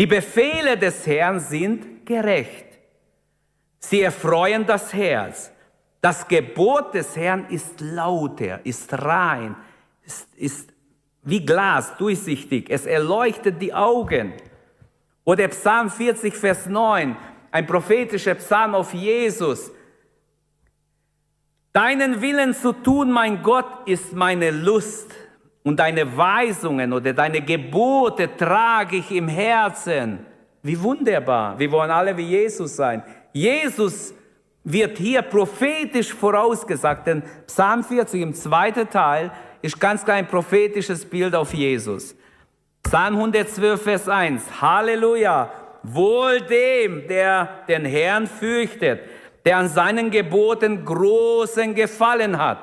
[0.00, 2.64] Die Befehle des Herrn sind gerecht.
[3.80, 5.52] Sie erfreuen das Herz.
[6.00, 9.54] Das Gebot des Herrn ist lauter, ist rein,
[10.06, 10.72] ist, ist
[11.22, 12.70] wie Glas, durchsichtig.
[12.70, 14.32] Es erleuchtet die Augen.
[15.24, 17.14] Oder Psalm 40, Vers 9,
[17.50, 19.70] ein prophetischer Psalm auf Jesus.
[21.74, 25.12] Deinen Willen zu tun, mein Gott, ist meine Lust
[25.62, 30.26] und deine Weisungen oder deine Gebote trage ich im Herzen.
[30.62, 31.58] Wie wunderbar.
[31.58, 33.02] Wir wollen alle wie Jesus sein.
[33.32, 34.14] Jesus
[34.64, 39.30] wird hier prophetisch vorausgesagt, denn Psalm 40 im zweiten Teil
[39.62, 42.14] ist ganz klar ein prophetisches Bild auf Jesus.
[42.82, 44.60] Psalm 112, Vers 1.
[44.60, 45.50] Halleluja.
[45.82, 49.00] Wohl dem, der den Herrn fürchtet,
[49.46, 52.58] der an seinen Geboten großen Gefallen hat.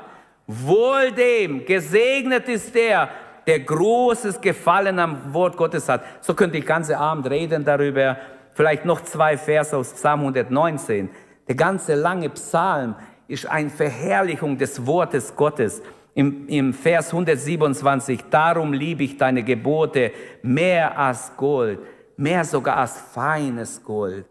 [0.48, 3.10] Wohl dem, gesegnet ist der,
[3.46, 6.04] der großes Gefallen am Wort Gottes hat.
[6.22, 8.18] So könnte ich ganze Abend reden darüber.
[8.54, 11.10] Vielleicht noch zwei Verse aus Psalm 119.
[11.48, 12.96] Der ganze lange Psalm
[13.28, 15.82] ist eine Verherrlichung des Wortes Gottes.
[16.14, 21.80] Im, Im Vers 127, darum liebe ich deine Gebote mehr als Gold,
[22.16, 24.26] mehr sogar als feines Gold.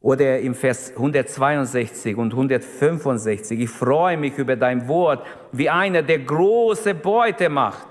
[0.00, 6.20] Oder im Vers 162 und 165, ich freue mich über dein Wort, wie einer, der
[6.20, 7.86] große Beute macht.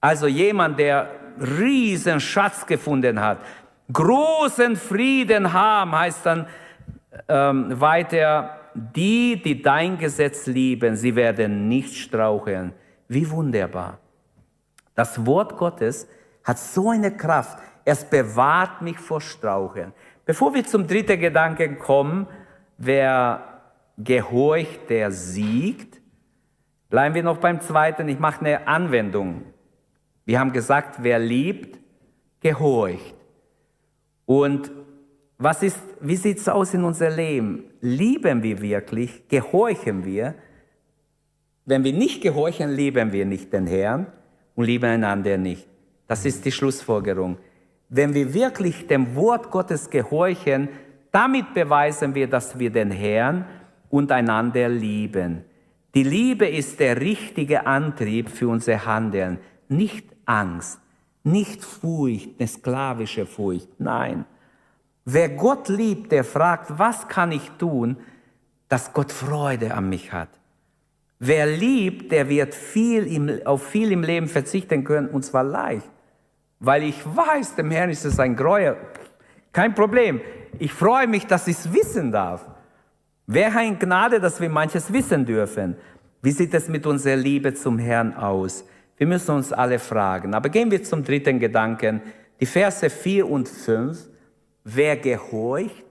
[0.00, 3.38] Also jemand, der riesen Schatz gefunden hat.
[3.92, 6.46] Großen Frieden haben, heißt dann
[7.28, 12.72] ähm, weiter, die, die dein Gesetz lieben, sie werden nicht straucheln.
[13.08, 13.98] Wie wunderbar.
[14.94, 16.08] Das Wort Gottes
[16.42, 17.58] hat so eine Kraft.
[17.84, 19.92] Es bewahrt mich vor Straucheln.
[20.24, 22.26] Bevor wir zum dritten Gedanken kommen,
[22.78, 23.60] wer
[23.98, 26.00] gehorcht, der siegt,
[26.88, 28.08] bleiben wir noch beim zweiten.
[28.08, 29.42] Ich mache eine Anwendung.
[30.24, 31.78] Wir haben gesagt, wer liebt,
[32.40, 33.14] gehorcht.
[34.26, 34.70] Und
[35.36, 37.64] was ist, wie sieht es aus in unserem Leben?
[37.80, 39.28] Lieben wir wirklich?
[39.28, 40.34] Gehorchen wir?
[41.66, 44.06] Wenn wir nicht gehorchen, lieben wir nicht den Herrn
[44.54, 45.66] und lieben einander nicht.
[46.06, 47.38] Das ist die Schlussfolgerung.
[47.96, 50.68] Wenn wir wirklich dem Wort Gottes gehorchen,
[51.12, 53.44] damit beweisen wir, dass wir den Herrn
[53.88, 55.44] und einander lieben.
[55.94, 60.80] Die Liebe ist der richtige Antrieb für unser Handeln, nicht Angst,
[61.22, 63.68] nicht Furcht, eine sklavische Furcht.
[63.78, 64.24] Nein.
[65.04, 67.96] Wer Gott liebt, der fragt, was kann ich tun,
[68.68, 70.30] dass Gott Freude an mich hat.
[71.20, 75.88] Wer liebt, der wird viel im, auf viel im Leben verzichten können, und zwar leicht
[76.64, 78.76] weil ich weiß, dem Herrn ist es ein Gräuel.
[79.52, 80.20] Kein Problem.
[80.58, 82.46] Ich freue mich, dass ich es wissen darf.
[83.26, 85.76] Wäre ein Gnade, dass wir manches wissen dürfen.
[86.22, 88.64] Wie sieht es mit unserer Liebe zum Herrn aus?
[88.96, 90.34] Wir müssen uns alle fragen.
[90.34, 92.00] Aber gehen wir zum dritten Gedanken.
[92.40, 94.08] Die Verse 4 und 5.
[94.64, 95.84] Wer gehorcht,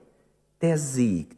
[0.60, 1.36] der siegt.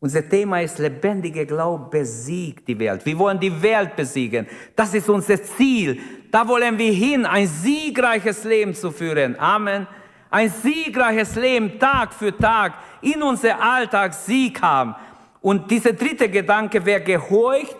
[0.00, 3.06] Unser Thema ist lebendige Glaube besiegt die Welt.
[3.06, 4.46] Wir wollen die Welt besiegen.
[4.76, 5.98] Das ist unser Ziel.
[6.34, 9.38] Da wollen wir hin, ein siegreiches Leben zu führen.
[9.38, 9.86] Amen.
[10.32, 14.96] Ein siegreiches Leben Tag für Tag in unser Alltag Sieg haben.
[15.40, 17.76] Und dieser dritte Gedanke, wer gehorcht,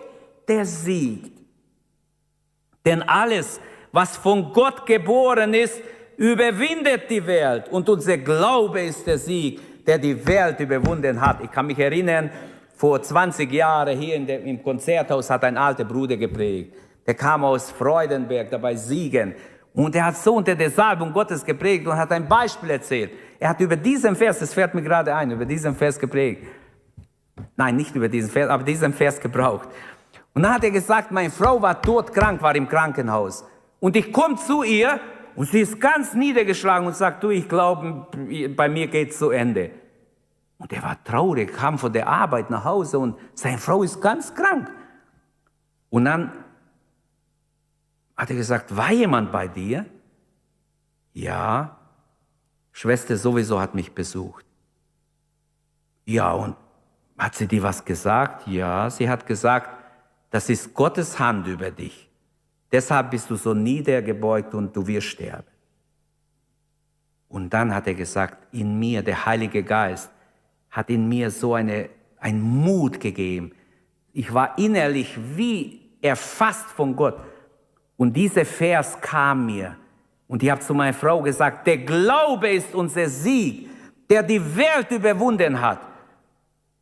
[0.47, 1.37] der siegt.
[2.85, 3.59] Denn alles,
[3.91, 5.81] was von Gott geboren ist,
[6.15, 7.67] überwindet die Welt.
[7.67, 11.43] Und unser Glaube ist der Sieg der die Welt überwunden hat.
[11.43, 12.31] Ich kann mich erinnern,
[12.75, 16.73] vor 20 Jahren hier in dem, im Konzerthaus hat ein alter Bruder geprägt.
[17.05, 19.35] Der kam aus Freudenberg, dabei Siegen.
[19.73, 23.11] Und er hat so unter der Salbung Gottes geprägt und hat ein Beispiel erzählt.
[23.39, 26.47] Er hat über diesen Vers, das fährt mir gerade ein, über diesen Vers geprägt.
[27.57, 29.69] Nein, nicht über diesen Vers, aber diesen Vers gebraucht.
[30.33, 33.45] Und dann hat er gesagt, meine Frau war todkrank, war im Krankenhaus.
[33.79, 34.99] Und ich komme zu ihr
[35.35, 38.07] und sie ist ganz niedergeschlagen und sagt, du, ich glaube,
[38.55, 39.71] bei mir geht's zu Ende.
[40.57, 44.33] Und er war traurig, kam von der Arbeit nach Hause und seine Frau ist ganz
[44.33, 44.71] krank.
[45.89, 46.31] Und dann
[48.15, 49.85] hat er gesagt, war jemand bei dir?
[51.13, 51.77] Ja,
[52.71, 54.45] Schwester sowieso hat mich besucht.
[56.05, 56.55] Ja, und
[57.17, 58.47] hat sie dir was gesagt?
[58.47, 59.69] Ja, sie hat gesagt,
[60.29, 62.09] das ist Gottes Hand über dich.
[62.71, 65.47] Deshalb bist du so niedergebeugt und du wirst sterben.
[67.29, 70.11] Und dann hat er gesagt, in mir, der Heilige Geist,
[70.69, 73.53] hat in mir so eine, ein Mut gegeben.
[74.11, 77.21] Ich war innerlich wie erfasst von Gott.
[77.97, 79.75] Und dieser Vers kam mir.
[80.27, 83.69] Und ich habe zu meiner Frau gesagt, der Glaube ist unser Sieg,
[84.09, 85.79] der die Welt überwunden hat.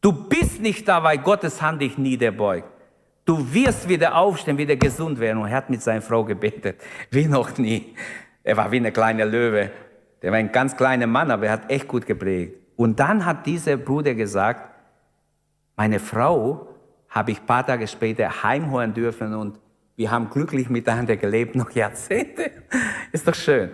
[0.02, 2.68] Du bist nicht da, weil Gottes Hand dich niederbeugt.
[3.26, 5.42] Du wirst wieder aufstehen, wieder gesund werden.
[5.42, 7.96] Und er hat mit seiner Frau gebetet, wie noch nie.
[8.44, 9.72] Er war wie eine kleine Löwe.
[10.22, 12.58] Der war ein ganz kleiner Mann, aber er hat echt gut geprägt.
[12.76, 14.70] Und dann hat dieser Bruder gesagt,
[15.76, 16.68] meine Frau
[17.10, 19.60] habe ich paar Tage später heimholen dürfen und
[19.96, 22.52] wir haben glücklich miteinander gelebt, noch Jahrzehnte.
[23.12, 23.70] Ist doch schön.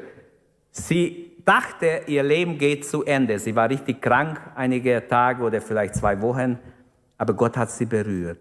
[0.72, 3.40] Sie dachte, ihr Leben geht zu Ende.
[3.40, 6.60] Sie war richtig krank, einige Tage oder vielleicht zwei Wochen,
[7.18, 8.40] aber Gott hat sie berührt.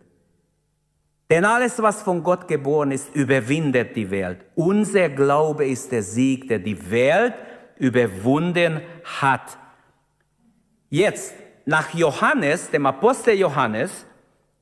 [1.31, 4.39] Denn alles, was von Gott geboren ist, überwindet die Welt.
[4.55, 7.35] Unser Glaube ist der Sieg, der die Welt
[7.77, 8.81] überwunden
[9.21, 9.59] hat.
[10.89, 11.35] Jetzt,
[11.67, 14.07] nach Johannes, dem Apostel Johannes,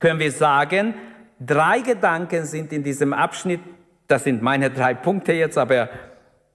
[0.01, 0.95] können wir sagen,
[1.39, 3.61] drei Gedanken sind in diesem Abschnitt,
[4.07, 5.89] das sind meine drei Punkte jetzt, aber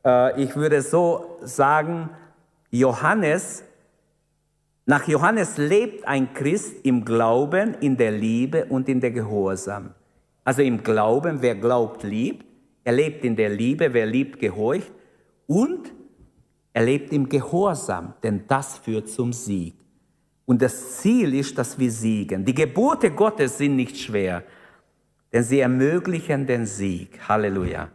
[0.05, 2.09] äh, ich würde so sagen,
[2.69, 3.63] Johannes,
[4.85, 9.93] nach Johannes lebt ein Christ im Glauben, in der Liebe und in der Gehorsam.
[10.43, 12.45] Also im Glauben, wer glaubt, liebt.
[12.83, 14.91] Er lebt in der Liebe, wer liebt, gehorcht.
[15.45, 15.91] Und
[16.73, 19.75] er lebt im Gehorsam, denn das führt zum Sieg.
[20.45, 22.43] Und das Ziel ist, dass wir siegen.
[22.43, 24.43] Die Gebote Gottes sind nicht schwer,
[25.31, 27.19] denn sie ermöglichen den Sieg.
[27.27, 27.89] Halleluja.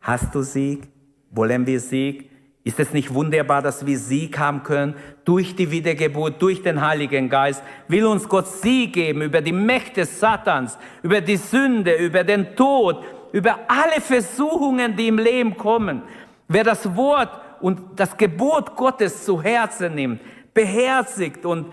[0.00, 0.88] Hast du Sieg?
[1.30, 2.30] Wollen wir Sieg?
[2.64, 7.28] Ist es nicht wunderbar, dass wir Sieg haben können durch die Wiedergeburt, durch den Heiligen
[7.28, 7.62] Geist?
[7.86, 13.04] Will uns Gott Sieg geben über die Mächte Satans, über die Sünde, über den Tod,
[13.32, 16.02] über alle Versuchungen, die im Leben kommen.
[16.48, 20.20] Wer das Wort und das Gebot Gottes zu Herzen nimmt,
[20.52, 21.72] beherzigt und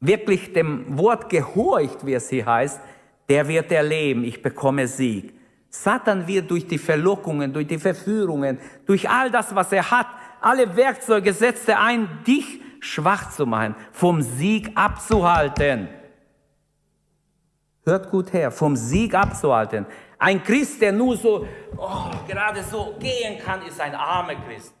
[0.00, 2.80] wirklich dem Wort gehorcht, wie es hier heißt,
[3.28, 5.34] der wird erleben, ich bekomme Sieg.
[5.68, 10.06] Satan wird durch die Verlockungen, durch die Verführungen, durch all das, was er hat,
[10.40, 15.88] alle Werkzeuge setzt er ein, dich schwach zu machen, vom Sieg abzuhalten.
[17.84, 19.86] Hört gut her, vom Sieg abzuhalten.
[20.18, 24.72] Ein Christ, der nur so, oh, gerade so gehen kann, ist ein armer Christ.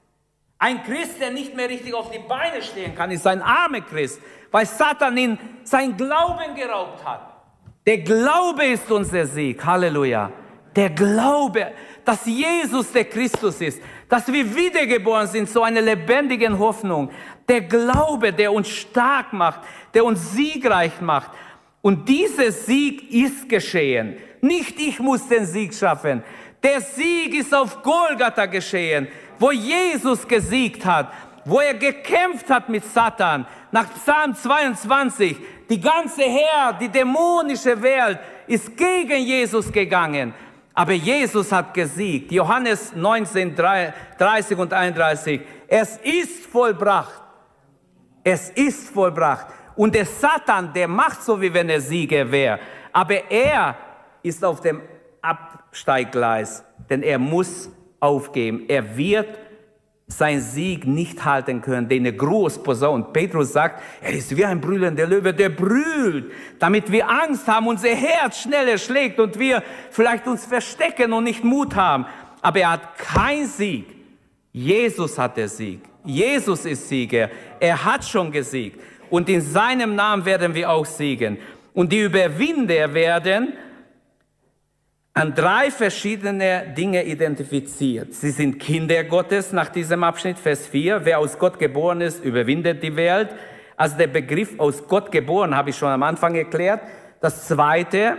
[0.58, 4.20] Ein Christ, der nicht mehr richtig auf die Beine stehen kann, ist ein armer Christ,
[4.50, 7.35] weil Satan ihn sein Glauben geraubt hat.
[7.86, 9.64] Der Glaube ist unser Sieg.
[9.64, 10.32] Halleluja.
[10.74, 11.68] Der Glaube,
[12.04, 17.10] dass Jesus der Christus ist, dass wir wiedergeboren sind zu einer lebendigen Hoffnung.
[17.48, 19.60] Der Glaube, der uns stark macht,
[19.94, 21.30] der uns siegreich macht.
[21.80, 24.16] Und dieser Sieg ist geschehen.
[24.40, 26.24] Nicht ich muss den Sieg schaffen.
[26.64, 29.06] Der Sieg ist auf Golgatha geschehen,
[29.38, 31.12] wo Jesus gesiegt hat,
[31.46, 33.46] wo er gekämpft hat mit Satan.
[33.70, 35.36] Nach Psalm 22,
[35.70, 40.34] die ganze Herr, die dämonische Welt ist gegen Jesus gegangen.
[40.74, 42.32] Aber Jesus hat gesiegt.
[42.32, 45.40] Johannes 19, 30 und 31.
[45.68, 47.22] Es ist vollbracht.
[48.22, 49.46] Es ist vollbracht.
[49.76, 52.58] Und der Satan, der macht so, wie wenn er Sieger wäre.
[52.92, 53.76] Aber er
[54.22, 54.82] ist auf dem
[55.22, 57.70] Absteiggleis, denn er muss
[58.00, 58.64] aufgeben.
[58.68, 59.38] Er wird
[60.08, 62.60] sein Sieg nicht halten können, den er groß.
[63.12, 67.88] Petrus sagt, er ist wie ein brüllender Löwe, der brüllt, damit wir Angst haben, unser
[67.88, 72.06] Herz schneller schlägt und wir vielleicht uns verstecken und nicht Mut haben.
[72.40, 73.86] Aber er hat keinen Sieg.
[74.52, 75.80] Jesus hat den Sieg.
[76.04, 77.28] Jesus ist Sieger.
[77.58, 78.80] Er hat schon gesiegt.
[79.10, 81.38] Und in seinem Namen werden wir auch siegen.
[81.74, 83.52] Und die Überwinder werden
[85.16, 88.12] an drei verschiedene Dinge identifiziert.
[88.12, 91.06] Sie sind Kinder Gottes nach diesem Abschnitt, Vers 4.
[91.06, 93.30] Wer aus Gott geboren ist, überwindet die Welt.
[93.78, 96.82] Also der Begriff aus Gott geboren habe ich schon am Anfang erklärt.
[97.22, 98.18] Das zweite,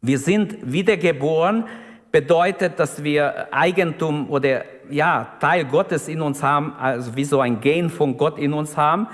[0.00, 1.64] wir sind wiedergeboren,
[2.12, 7.60] bedeutet, dass wir Eigentum oder ja, Teil Gottes in uns haben, also wie so ein
[7.60, 9.08] Gen von Gott in uns haben.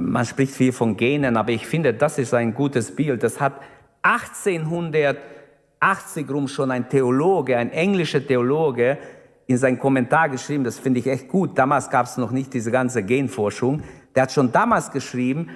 [0.00, 3.22] Man spricht viel von Genen, aber ich finde, das ist ein gutes Bild.
[3.22, 3.60] Das hat
[4.02, 5.37] 1800
[5.80, 8.98] 80 rum schon ein Theologe, ein englischer Theologe,
[9.46, 11.56] in seinem Kommentar geschrieben, das finde ich echt gut.
[11.56, 13.82] Damals gab es noch nicht diese ganze Genforschung.
[14.14, 15.48] Der hat schon damals geschrieben,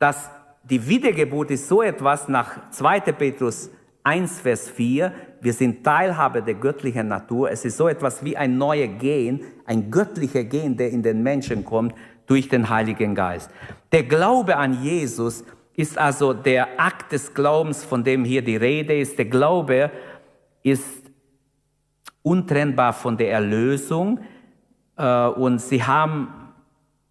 [0.00, 0.28] dass
[0.64, 3.00] die Wiedergeburt ist so etwas nach 2.
[3.00, 3.70] Petrus
[4.02, 5.12] 1, Vers 4.
[5.40, 7.52] Wir sind Teilhabe der göttlichen Natur.
[7.52, 11.64] Es ist so etwas wie ein neuer Gen, ein göttlicher Gen, der in den Menschen
[11.64, 11.94] kommt
[12.26, 13.48] durch den Heiligen Geist.
[13.92, 15.44] Der Glaube an Jesus
[15.76, 19.18] ist also der Akt des Glaubens, von dem hier die Rede ist.
[19.18, 19.90] Der Glaube
[20.62, 21.10] ist
[22.22, 24.20] untrennbar von der Erlösung.
[24.96, 26.28] Äh, und sie haben,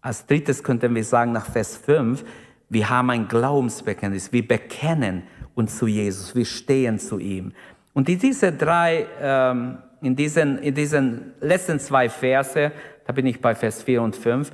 [0.00, 2.24] als drittes könnten wir sagen, nach Vers 5,
[2.68, 4.32] wir haben ein Glaubensbekenntnis.
[4.32, 5.22] Wir bekennen
[5.54, 6.34] uns zu Jesus.
[6.34, 7.52] Wir stehen zu ihm.
[7.94, 12.72] Und in diese drei, ähm, in diesen, in diesen letzten zwei Verse,
[13.06, 14.50] da bin ich bei Vers 4 und 5,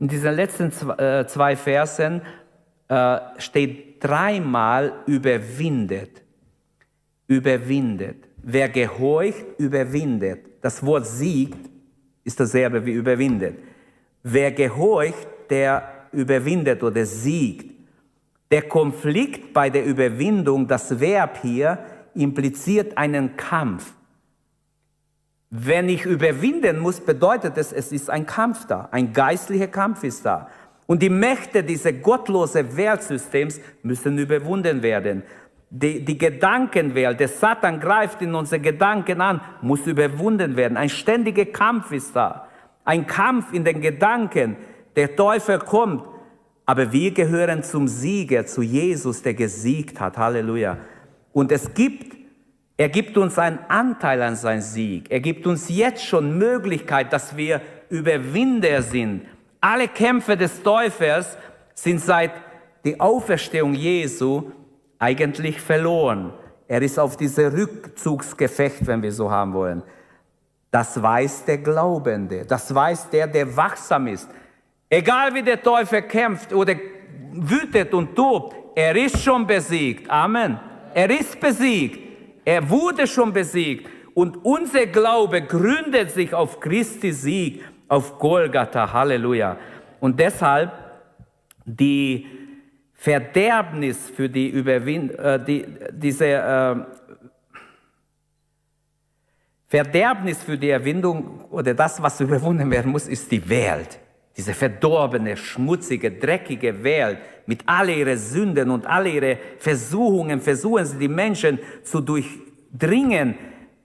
[0.00, 2.20] in diesen letzten äh, zwei Versen
[2.88, 6.22] äh, steht dreimal überwindet.
[7.26, 8.28] Überwindet.
[8.42, 10.40] Wer gehorcht, überwindet.
[10.60, 11.70] Das Wort siegt
[12.24, 13.58] ist dasselbe wie überwindet.
[14.22, 17.70] Wer gehorcht, der überwindet oder siegt.
[18.50, 21.78] Der Konflikt bei der Überwindung, das Verb hier,
[22.14, 23.92] impliziert einen Kampf.
[25.50, 28.88] Wenn ich überwinden muss, bedeutet es, es ist ein Kampf da.
[28.90, 30.48] Ein geistlicher Kampf ist da.
[30.86, 35.22] Und die Mächte dieses gottlosen Weltsystems müssen überwunden werden.
[35.70, 40.76] Die, die Gedankenwelt, der Satan greift in unsere Gedanken an, muss überwunden werden.
[40.76, 42.48] Ein ständiger Kampf ist da.
[42.84, 44.56] Ein Kampf in den Gedanken.
[44.94, 46.04] Der Teufel kommt.
[46.66, 50.16] Aber wir gehören zum Sieger, zu Jesus, der gesiegt hat.
[50.16, 50.78] Halleluja.
[51.32, 52.14] Und es gibt,
[52.76, 55.10] er gibt uns einen Anteil an seinem Sieg.
[55.10, 57.60] Er gibt uns jetzt schon Möglichkeit, dass wir
[57.90, 59.22] Überwinder sind
[59.64, 61.38] alle Kämpfe des Teufels
[61.74, 62.32] sind seit
[62.84, 64.52] der Auferstehung Jesu
[64.98, 66.34] eigentlich verloren.
[66.68, 69.82] Er ist auf diese Rückzugsgefecht, wenn wir so haben wollen.
[70.70, 74.28] Das weiß der Glaubende, das weiß der, der wachsam ist.
[74.90, 76.74] Egal wie der Teufel kämpft oder
[77.32, 80.10] wütet und tobt, er ist schon besiegt.
[80.10, 80.60] Amen.
[80.92, 82.00] Er ist besiegt.
[82.44, 83.88] Er wurde schon besiegt.
[84.12, 89.56] Und unser Glaube gründet sich auf Christi Sieg auf Golgatha, Halleluja.
[90.00, 90.72] Und deshalb
[91.64, 92.26] die
[92.92, 96.76] Verderbnis für die Überwindung, äh, die, diese äh,
[99.66, 103.98] Verderbnis für die Erwindung oder das, was überwunden werden muss, ist die Welt.
[104.36, 110.98] Diese verdorbene, schmutzige, dreckige Welt mit all ihren Sünden und all ihren Versuchungen, versuchen sie
[110.98, 113.36] die Menschen zu durchdringen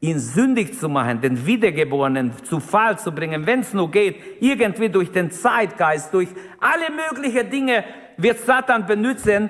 [0.01, 4.89] ihn sündig zu machen, den Wiedergeborenen zu Fall zu bringen, wenn es nur geht, irgendwie
[4.89, 6.29] durch den Zeitgeist, durch
[6.59, 7.83] alle möglichen Dinge
[8.17, 9.49] wird Satan benutzen.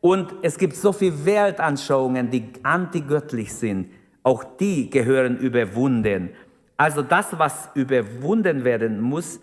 [0.00, 3.90] Und es gibt so viele Weltanschauungen, die antigöttlich sind.
[4.22, 6.30] Auch die gehören überwunden.
[6.78, 9.40] Also das, was überwunden werden muss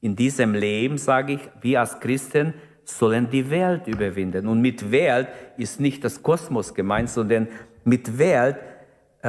[0.00, 4.48] in diesem Leben, sage ich, wir als Christen sollen die Welt überwinden.
[4.48, 7.46] Und mit Welt ist nicht das Kosmos gemeint, sondern
[7.84, 8.56] mit Welt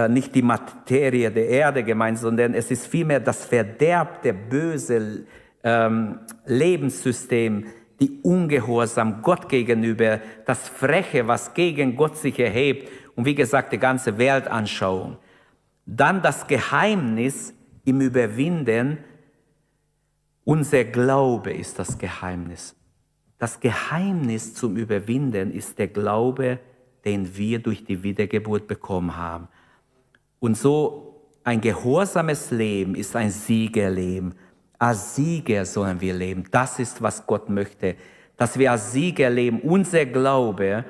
[0.08, 5.26] nicht die Materie der Erde gemeint, sondern es ist vielmehr das verderbte, böse
[5.64, 7.66] ähm, Lebenssystem,
[8.00, 13.80] die Ungehorsam Gott gegenüber, das Freche, was gegen Gott sich erhebt und wie gesagt die
[13.80, 15.18] ganze Weltanschauung.
[15.86, 17.54] Dann das Geheimnis
[17.86, 19.00] im Überwinden,
[20.44, 22.76] unser Glaube ist das Geheimnis.
[23.40, 26.60] Das Geheimnis zum Überwinden ist der Glaube,
[27.06, 29.48] den wir durch die Wiedergeburt bekommen haben.
[30.40, 31.08] Und so
[31.44, 34.36] ein gehorsames Leben ist ein Siegerleben.
[34.78, 36.44] Als Sieger sollen wir leben.
[36.52, 37.96] Das ist, was Gott möchte,
[38.36, 39.62] dass wir als Sieger leben.
[39.62, 40.86] Unser Glaube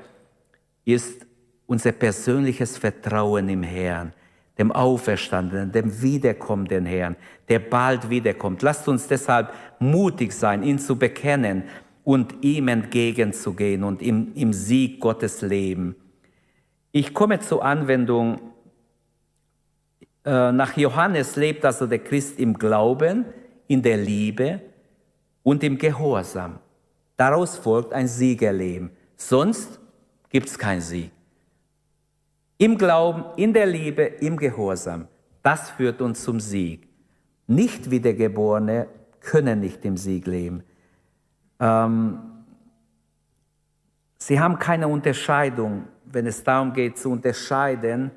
[0.84, 1.26] ist
[1.68, 4.14] unser persönliches Vertrauen im Herrn,
[4.58, 7.16] dem Auferstandenen, dem wiederkommenden Herrn,
[7.48, 8.62] der bald wiederkommt.
[8.62, 11.64] Lasst uns deshalb mutig sein, ihn zu bekennen
[12.04, 15.96] und ihm entgegenzugehen und im, im Sieg Gottes leben.
[16.92, 18.40] Ich komme zur Anwendung.
[20.28, 23.24] Äh, nach Johannes lebt also der Christ im Glauben,
[23.68, 24.60] in der Liebe
[25.42, 26.60] und im Gehorsam.
[27.16, 28.92] Daraus folgt ein Siegerleben.
[29.16, 29.80] Sonst
[30.30, 31.12] gibt es keinen Sieg.
[32.58, 35.08] Im Glauben, in der Liebe, im Gehorsam.
[35.44, 36.90] Das führt uns zum Sieg.
[37.48, 38.90] Nicht Wiedergeborene
[39.22, 40.62] können nicht im Sieg leben.
[41.62, 42.20] Ähm,
[44.18, 48.12] sie haben keine Unterscheidung, wenn es darum geht zu unterscheiden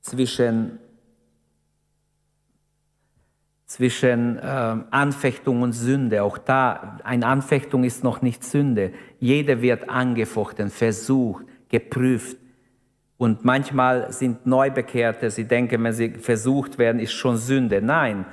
[0.00, 0.78] zwischen,
[3.68, 6.22] zwischen ähm, Anfechtung und Sünde.
[6.22, 8.92] Auch da, eine Anfechtung ist noch nicht Sünde.
[9.20, 12.38] Jeder wird angefochten, versucht, geprüft.
[13.18, 17.82] Und manchmal sind Neubekehrte, sie denken, wenn sie versucht werden, ist schon Sünde.
[17.82, 18.24] Nein,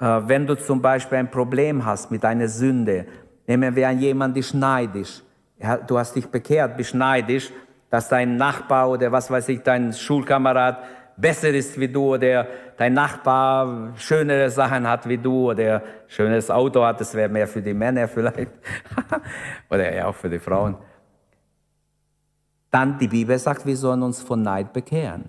[0.00, 3.06] äh, wenn du zum Beispiel ein Problem hast mit einer Sünde,
[3.46, 5.22] nehmen wir an, jemand ist neidisch.
[5.86, 7.52] Du hast dich bekehrt, bist neidisch,
[7.90, 10.82] dass dein Nachbar oder was weiß ich, dein Schulkamerad
[11.16, 12.46] besser ist wie du oder
[12.76, 17.62] dein Nachbar schönere Sachen hat wie du oder schönes Auto hat, das wäre mehr für
[17.62, 18.50] die Männer vielleicht
[19.70, 20.76] oder ja auch für die Frauen.
[22.70, 25.28] Dann die Bibel sagt, wir sollen uns von Neid bekehren.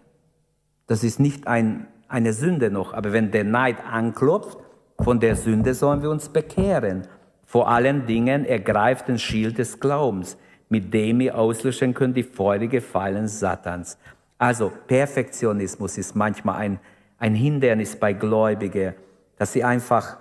[0.87, 4.57] Das ist nicht ein, eine Sünde noch, aber wenn der Neid anklopft,
[4.99, 7.07] von der Sünde sollen wir uns bekehren.
[7.45, 10.37] Vor allen Dingen ergreift den Schild des Glaubens,
[10.69, 13.97] mit dem ihr auslöschen könnt die feurige Pfeilen Satans.
[14.43, 16.79] Also Perfektionismus ist manchmal ein,
[17.17, 18.93] ein Hindernis bei Gläubigen,
[19.37, 20.17] dass sie einfach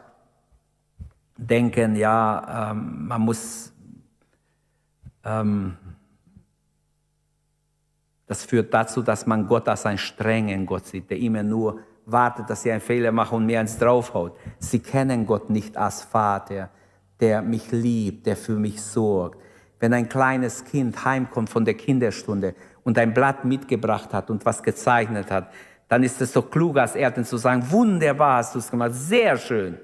[1.37, 3.73] denken, ja, ähm, man muss
[5.25, 5.77] ähm,
[8.29, 12.49] das führt dazu, dass man Gott als einen strengen Gott sieht, der immer nur wartet,
[12.49, 14.37] dass sie einen Fehler machen und mir eins draufhaut.
[14.61, 16.71] Sie kennen Gott nicht als Vater,
[17.19, 19.41] der mich liebt, der für mich sorgt.
[19.81, 22.55] Wenn ein kleines Kind heimkommt von der Kinderstunde
[22.85, 25.53] und ein Blatt mitgebracht hat und was gezeichnet hat,
[25.89, 29.37] dann ist es so klug als Eltern zu sagen, wunderbar hast du es gemacht, sehr
[29.37, 29.79] schön.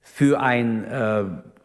[0.00, 1.24] Für ein, äh,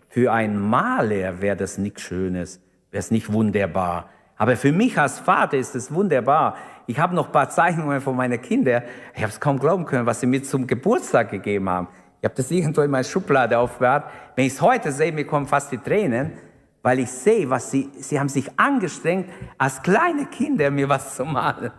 [0.09, 4.09] für ein Maler wäre das nichts Schönes, wäre es nicht wunderbar.
[4.37, 6.55] Aber für mich als Vater ist es wunderbar.
[6.85, 8.83] Ich habe noch ein paar Zeichnungen von meinen Kindern.
[9.15, 11.87] Ich habe es kaum glauben können, was sie mir zum Geburtstag gegeben haben.
[12.21, 14.11] Ich habe das irgendwo in meiner Schublade aufbewahrt.
[14.35, 16.33] Wenn ich es heute sehe, mir kommen fast die Tränen,
[16.81, 21.25] weil ich sehe, was sie, sie haben sich angestrengt, als kleine Kinder mir was zu
[21.25, 21.71] malen.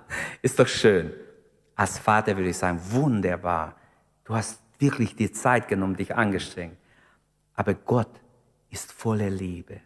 [0.42, 1.12] Ist doch schön.
[1.74, 3.76] Als Vater würde ich sagen, wunderbar.
[4.24, 6.76] Du hast wirklich die Zeit genommen, dich angestrengt.
[7.54, 8.20] Aber Gott
[8.70, 9.80] ist voller Liebe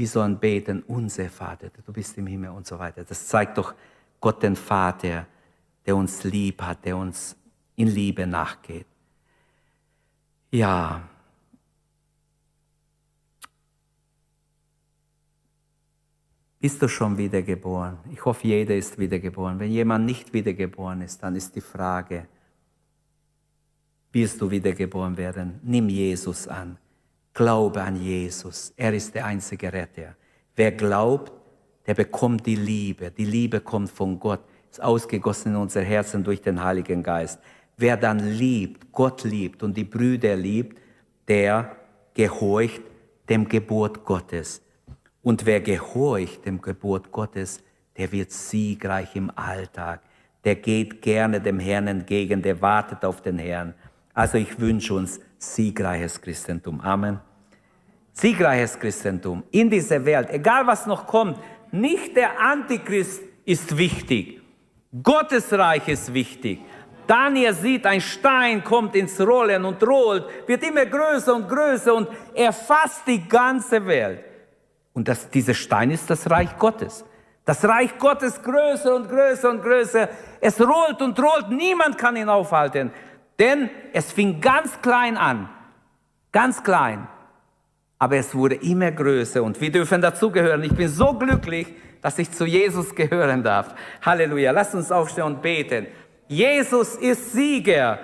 [0.00, 3.04] wir sollen beten, unser Vater, du bist im Himmel und so weiter.
[3.04, 3.74] Das zeigt doch
[4.18, 5.26] Gott den Vater,
[5.84, 7.36] der uns lieb hat, der uns
[7.76, 8.86] in Liebe nachgeht.
[10.50, 11.02] Ja.
[16.60, 17.96] Bist du schon wiedergeboren?
[18.12, 19.58] Ich hoffe, jeder ist wiedergeboren.
[19.58, 22.26] Wenn jemand nicht wiedergeboren ist, dann ist die Frage,
[24.12, 25.58] wirst du wiedergeboren werden?
[25.62, 26.76] Nimm Jesus an.
[27.32, 28.74] Glaube an Jesus.
[28.76, 30.14] Er ist der einzige Retter.
[30.54, 31.32] Wer glaubt,
[31.86, 33.10] der bekommt die Liebe.
[33.10, 34.40] Die Liebe kommt von Gott,
[34.70, 37.40] ist ausgegossen in unser Herzen durch den Heiligen Geist.
[37.78, 40.78] Wer dann liebt, Gott liebt und die Brüder liebt,
[41.26, 41.74] der
[42.12, 42.82] gehorcht
[43.30, 44.60] dem Gebot Gottes.
[45.22, 47.62] Und wer gehorcht dem Gebot Gottes,
[47.96, 50.00] der wird siegreich im Alltag.
[50.44, 53.74] Der geht gerne dem Herrn entgegen, der wartet auf den Herrn.
[54.14, 56.80] Also ich wünsche uns siegreiches Christentum.
[56.80, 57.20] Amen.
[58.12, 61.38] Siegreiches Christentum in dieser Welt, egal was noch kommt,
[61.70, 64.40] nicht der Antichrist ist wichtig.
[65.02, 66.60] Gottes Reich ist wichtig.
[67.06, 72.08] Daniel sieht, ein Stein kommt ins Rollen und rollt, wird immer größer und größer und
[72.34, 74.24] erfasst die ganze Welt.
[74.92, 77.04] Und das, dieser Stein ist das Reich Gottes.
[77.44, 80.08] Das Reich Gottes größer und größer und größer.
[80.40, 82.90] Es rollt und rollt, niemand kann ihn aufhalten.
[83.38, 85.48] Denn es fing ganz klein an,
[86.30, 87.08] ganz klein,
[87.98, 90.62] aber es wurde immer größer und wir dürfen dazugehören.
[90.62, 91.66] Ich bin so glücklich,
[92.02, 93.74] dass ich zu Jesus gehören darf.
[94.02, 94.52] Halleluja.
[94.52, 95.86] Lasst uns aufstehen und beten.
[96.28, 97.98] Jesus ist Sieger.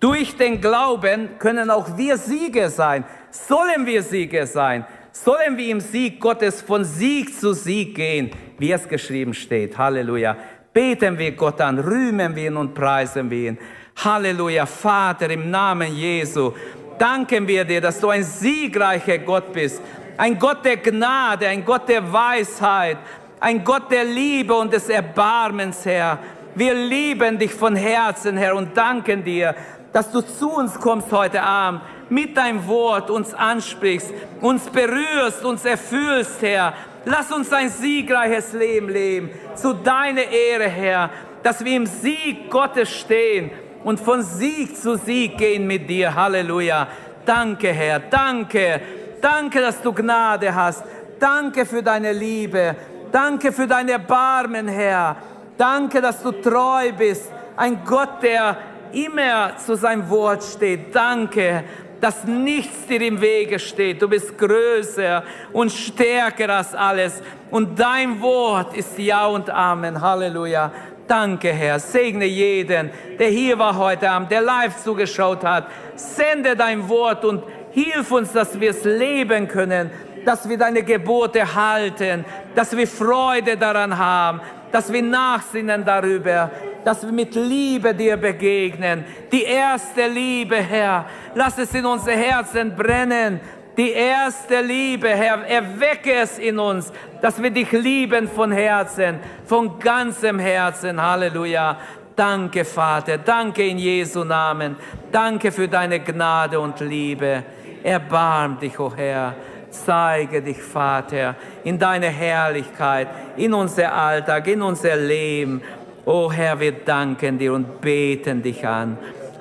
[0.00, 3.04] Durch den Glauben können auch wir Sieger sein.
[3.30, 4.86] Sollen wir Sieger sein?
[5.12, 9.76] Sollen wir im Sieg Gottes von Sieg zu Sieg gehen, wie es geschrieben steht.
[9.76, 10.34] Halleluja.
[10.72, 13.58] Beten wir Gott an, rühmen wir ihn und preisen wir ihn.
[14.02, 16.52] Halleluja, Vater, im Namen Jesu,
[16.98, 19.82] danken wir dir, dass du ein siegreicher Gott bist,
[20.16, 22.96] ein Gott der Gnade, ein Gott der Weisheit,
[23.38, 26.18] ein Gott der Liebe und des Erbarmens, Herr.
[26.54, 29.54] Wir lieben dich von Herzen, Herr, und danken dir,
[29.92, 31.82] dass du zu uns kommst heute Abend,
[32.12, 36.74] mit deinem Wort uns ansprichst, uns berührst, uns erfüllst, Herr.
[37.04, 41.10] Lass uns ein siegreiches Leben leben, zu deiner Ehre, Herr,
[41.42, 43.50] dass wir im Sieg Gottes stehen
[43.82, 46.14] und von Sieg zu Sieg gehen mit dir.
[46.14, 46.86] Halleluja.
[47.24, 48.00] Danke, Herr.
[48.00, 48.80] Danke.
[49.20, 50.84] Danke, dass du Gnade hast.
[51.18, 52.76] Danke für deine Liebe.
[53.10, 55.16] Danke für dein Erbarmen, Herr.
[55.56, 57.30] Danke, dass du treu bist.
[57.56, 58.56] Ein Gott, der
[58.92, 60.94] immer zu seinem Wort steht.
[60.94, 61.64] Danke,
[62.02, 64.02] dass nichts dir im Wege steht.
[64.02, 65.22] Du bist größer
[65.52, 67.22] und stärker als alles.
[67.48, 70.00] Und dein Wort ist Ja und Amen.
[70.00, 70.72] Halleluja.
[71.06, 71.78] Danke, Herr.
[71.78, 72.90] Segne jeden,
[73.20, 75.68] der hier war heute Abend, der live zugeschaut hat.
[75.94, 79.88] Sende dein Wort und hilf uns, dass wir es leben können,
[80.24, 82.24] dass wir deine Gebote halten,
[82.56, 84.40] dass wir Freude daran haben,
[84.72, 86.50] dass wir nachsinnen darüber,
[86.84, 89.04] dass wir mit Liebe dir begegnen.
[89.30, 91.04] Die erste Liebe, Herr,
[91.34, 93.40] lass es in unsere Herzen brennen.
[93.76, 99.78] Die erste Liebe, Herr, erwecke es in uns, dass wir dich lieben von Herzen, von
[99.78, 101.00] ganzem Herzen.
[101.00, 101.78] Halleluja.
[102.14, 103.18] Danke, Vater.
[103.18, 104.76] Danke in Jesu Namen.
[105.10, 107.42] Danke für deine Gnade und Liebe.
[107.82, 109.34] Erbarm dich, o oh Herr.
[109.72, 115.62] Zeige dich, Vater, in deine Herrlichkeit, in unser Alltag, in unser Leben.
[116.04, 118.98] O oh Herr, wir danken dir und beten dich an.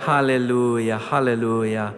[0.08, 1.94] Halleluja, Halleluja,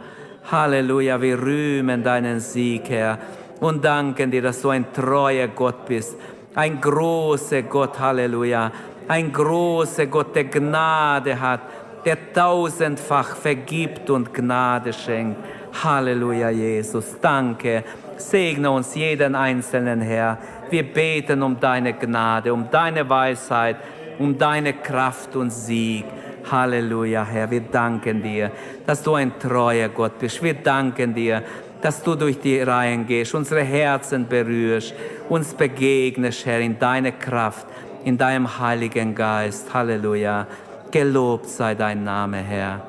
[0.52, 1.22] Halleluja.
[1.22, 3.20] Wir rühmen deinen Sieg, Herr,
[3.60, 6.18] und danken dir, dass du ein treuer Gott bist.
[6.56, 8.72] Ein großer Gott, Halleluja.
[9.08, 11.62] Ein großer Gott, der Gnade hat,
[12.06, 15.38] der tausendfach vergibt und Gnade schenkt.
[15.84, 17.18] Halleluja, Jesus.
[17.22, 17.84] Danke.
[18.18, 20.38] Segne uns jeden Einzelnen, Herr.
[20.70, 23.78] Wir beten um deine Gnade, um deine Weisheit
[24.20, 26.06] um deine Kraft und Sieg.
[26.50, 28.52] Halleluja, Herr, wir danken dir,
[28.86, 30.44] dass du ein treuer Gott bist.
[30.44, 31.42] Wir danken dir,
[31.82, 34.94] dass du durch die Reihen gehst, unsere Herzen berührst,
[35.30, 37.66] uns begegnest, Herr, in deine Kraft,
[38.04, 39.74] in deinem Heiligen Geist.
[39.74, 40.48] Halleluja.
[40.92, 42.82] Gelobt sei dein Name, Herr.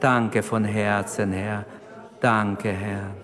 [0.00, 1.64] Danke von Herzen, Herr.
[2.20, 3.23] Danke, Herr.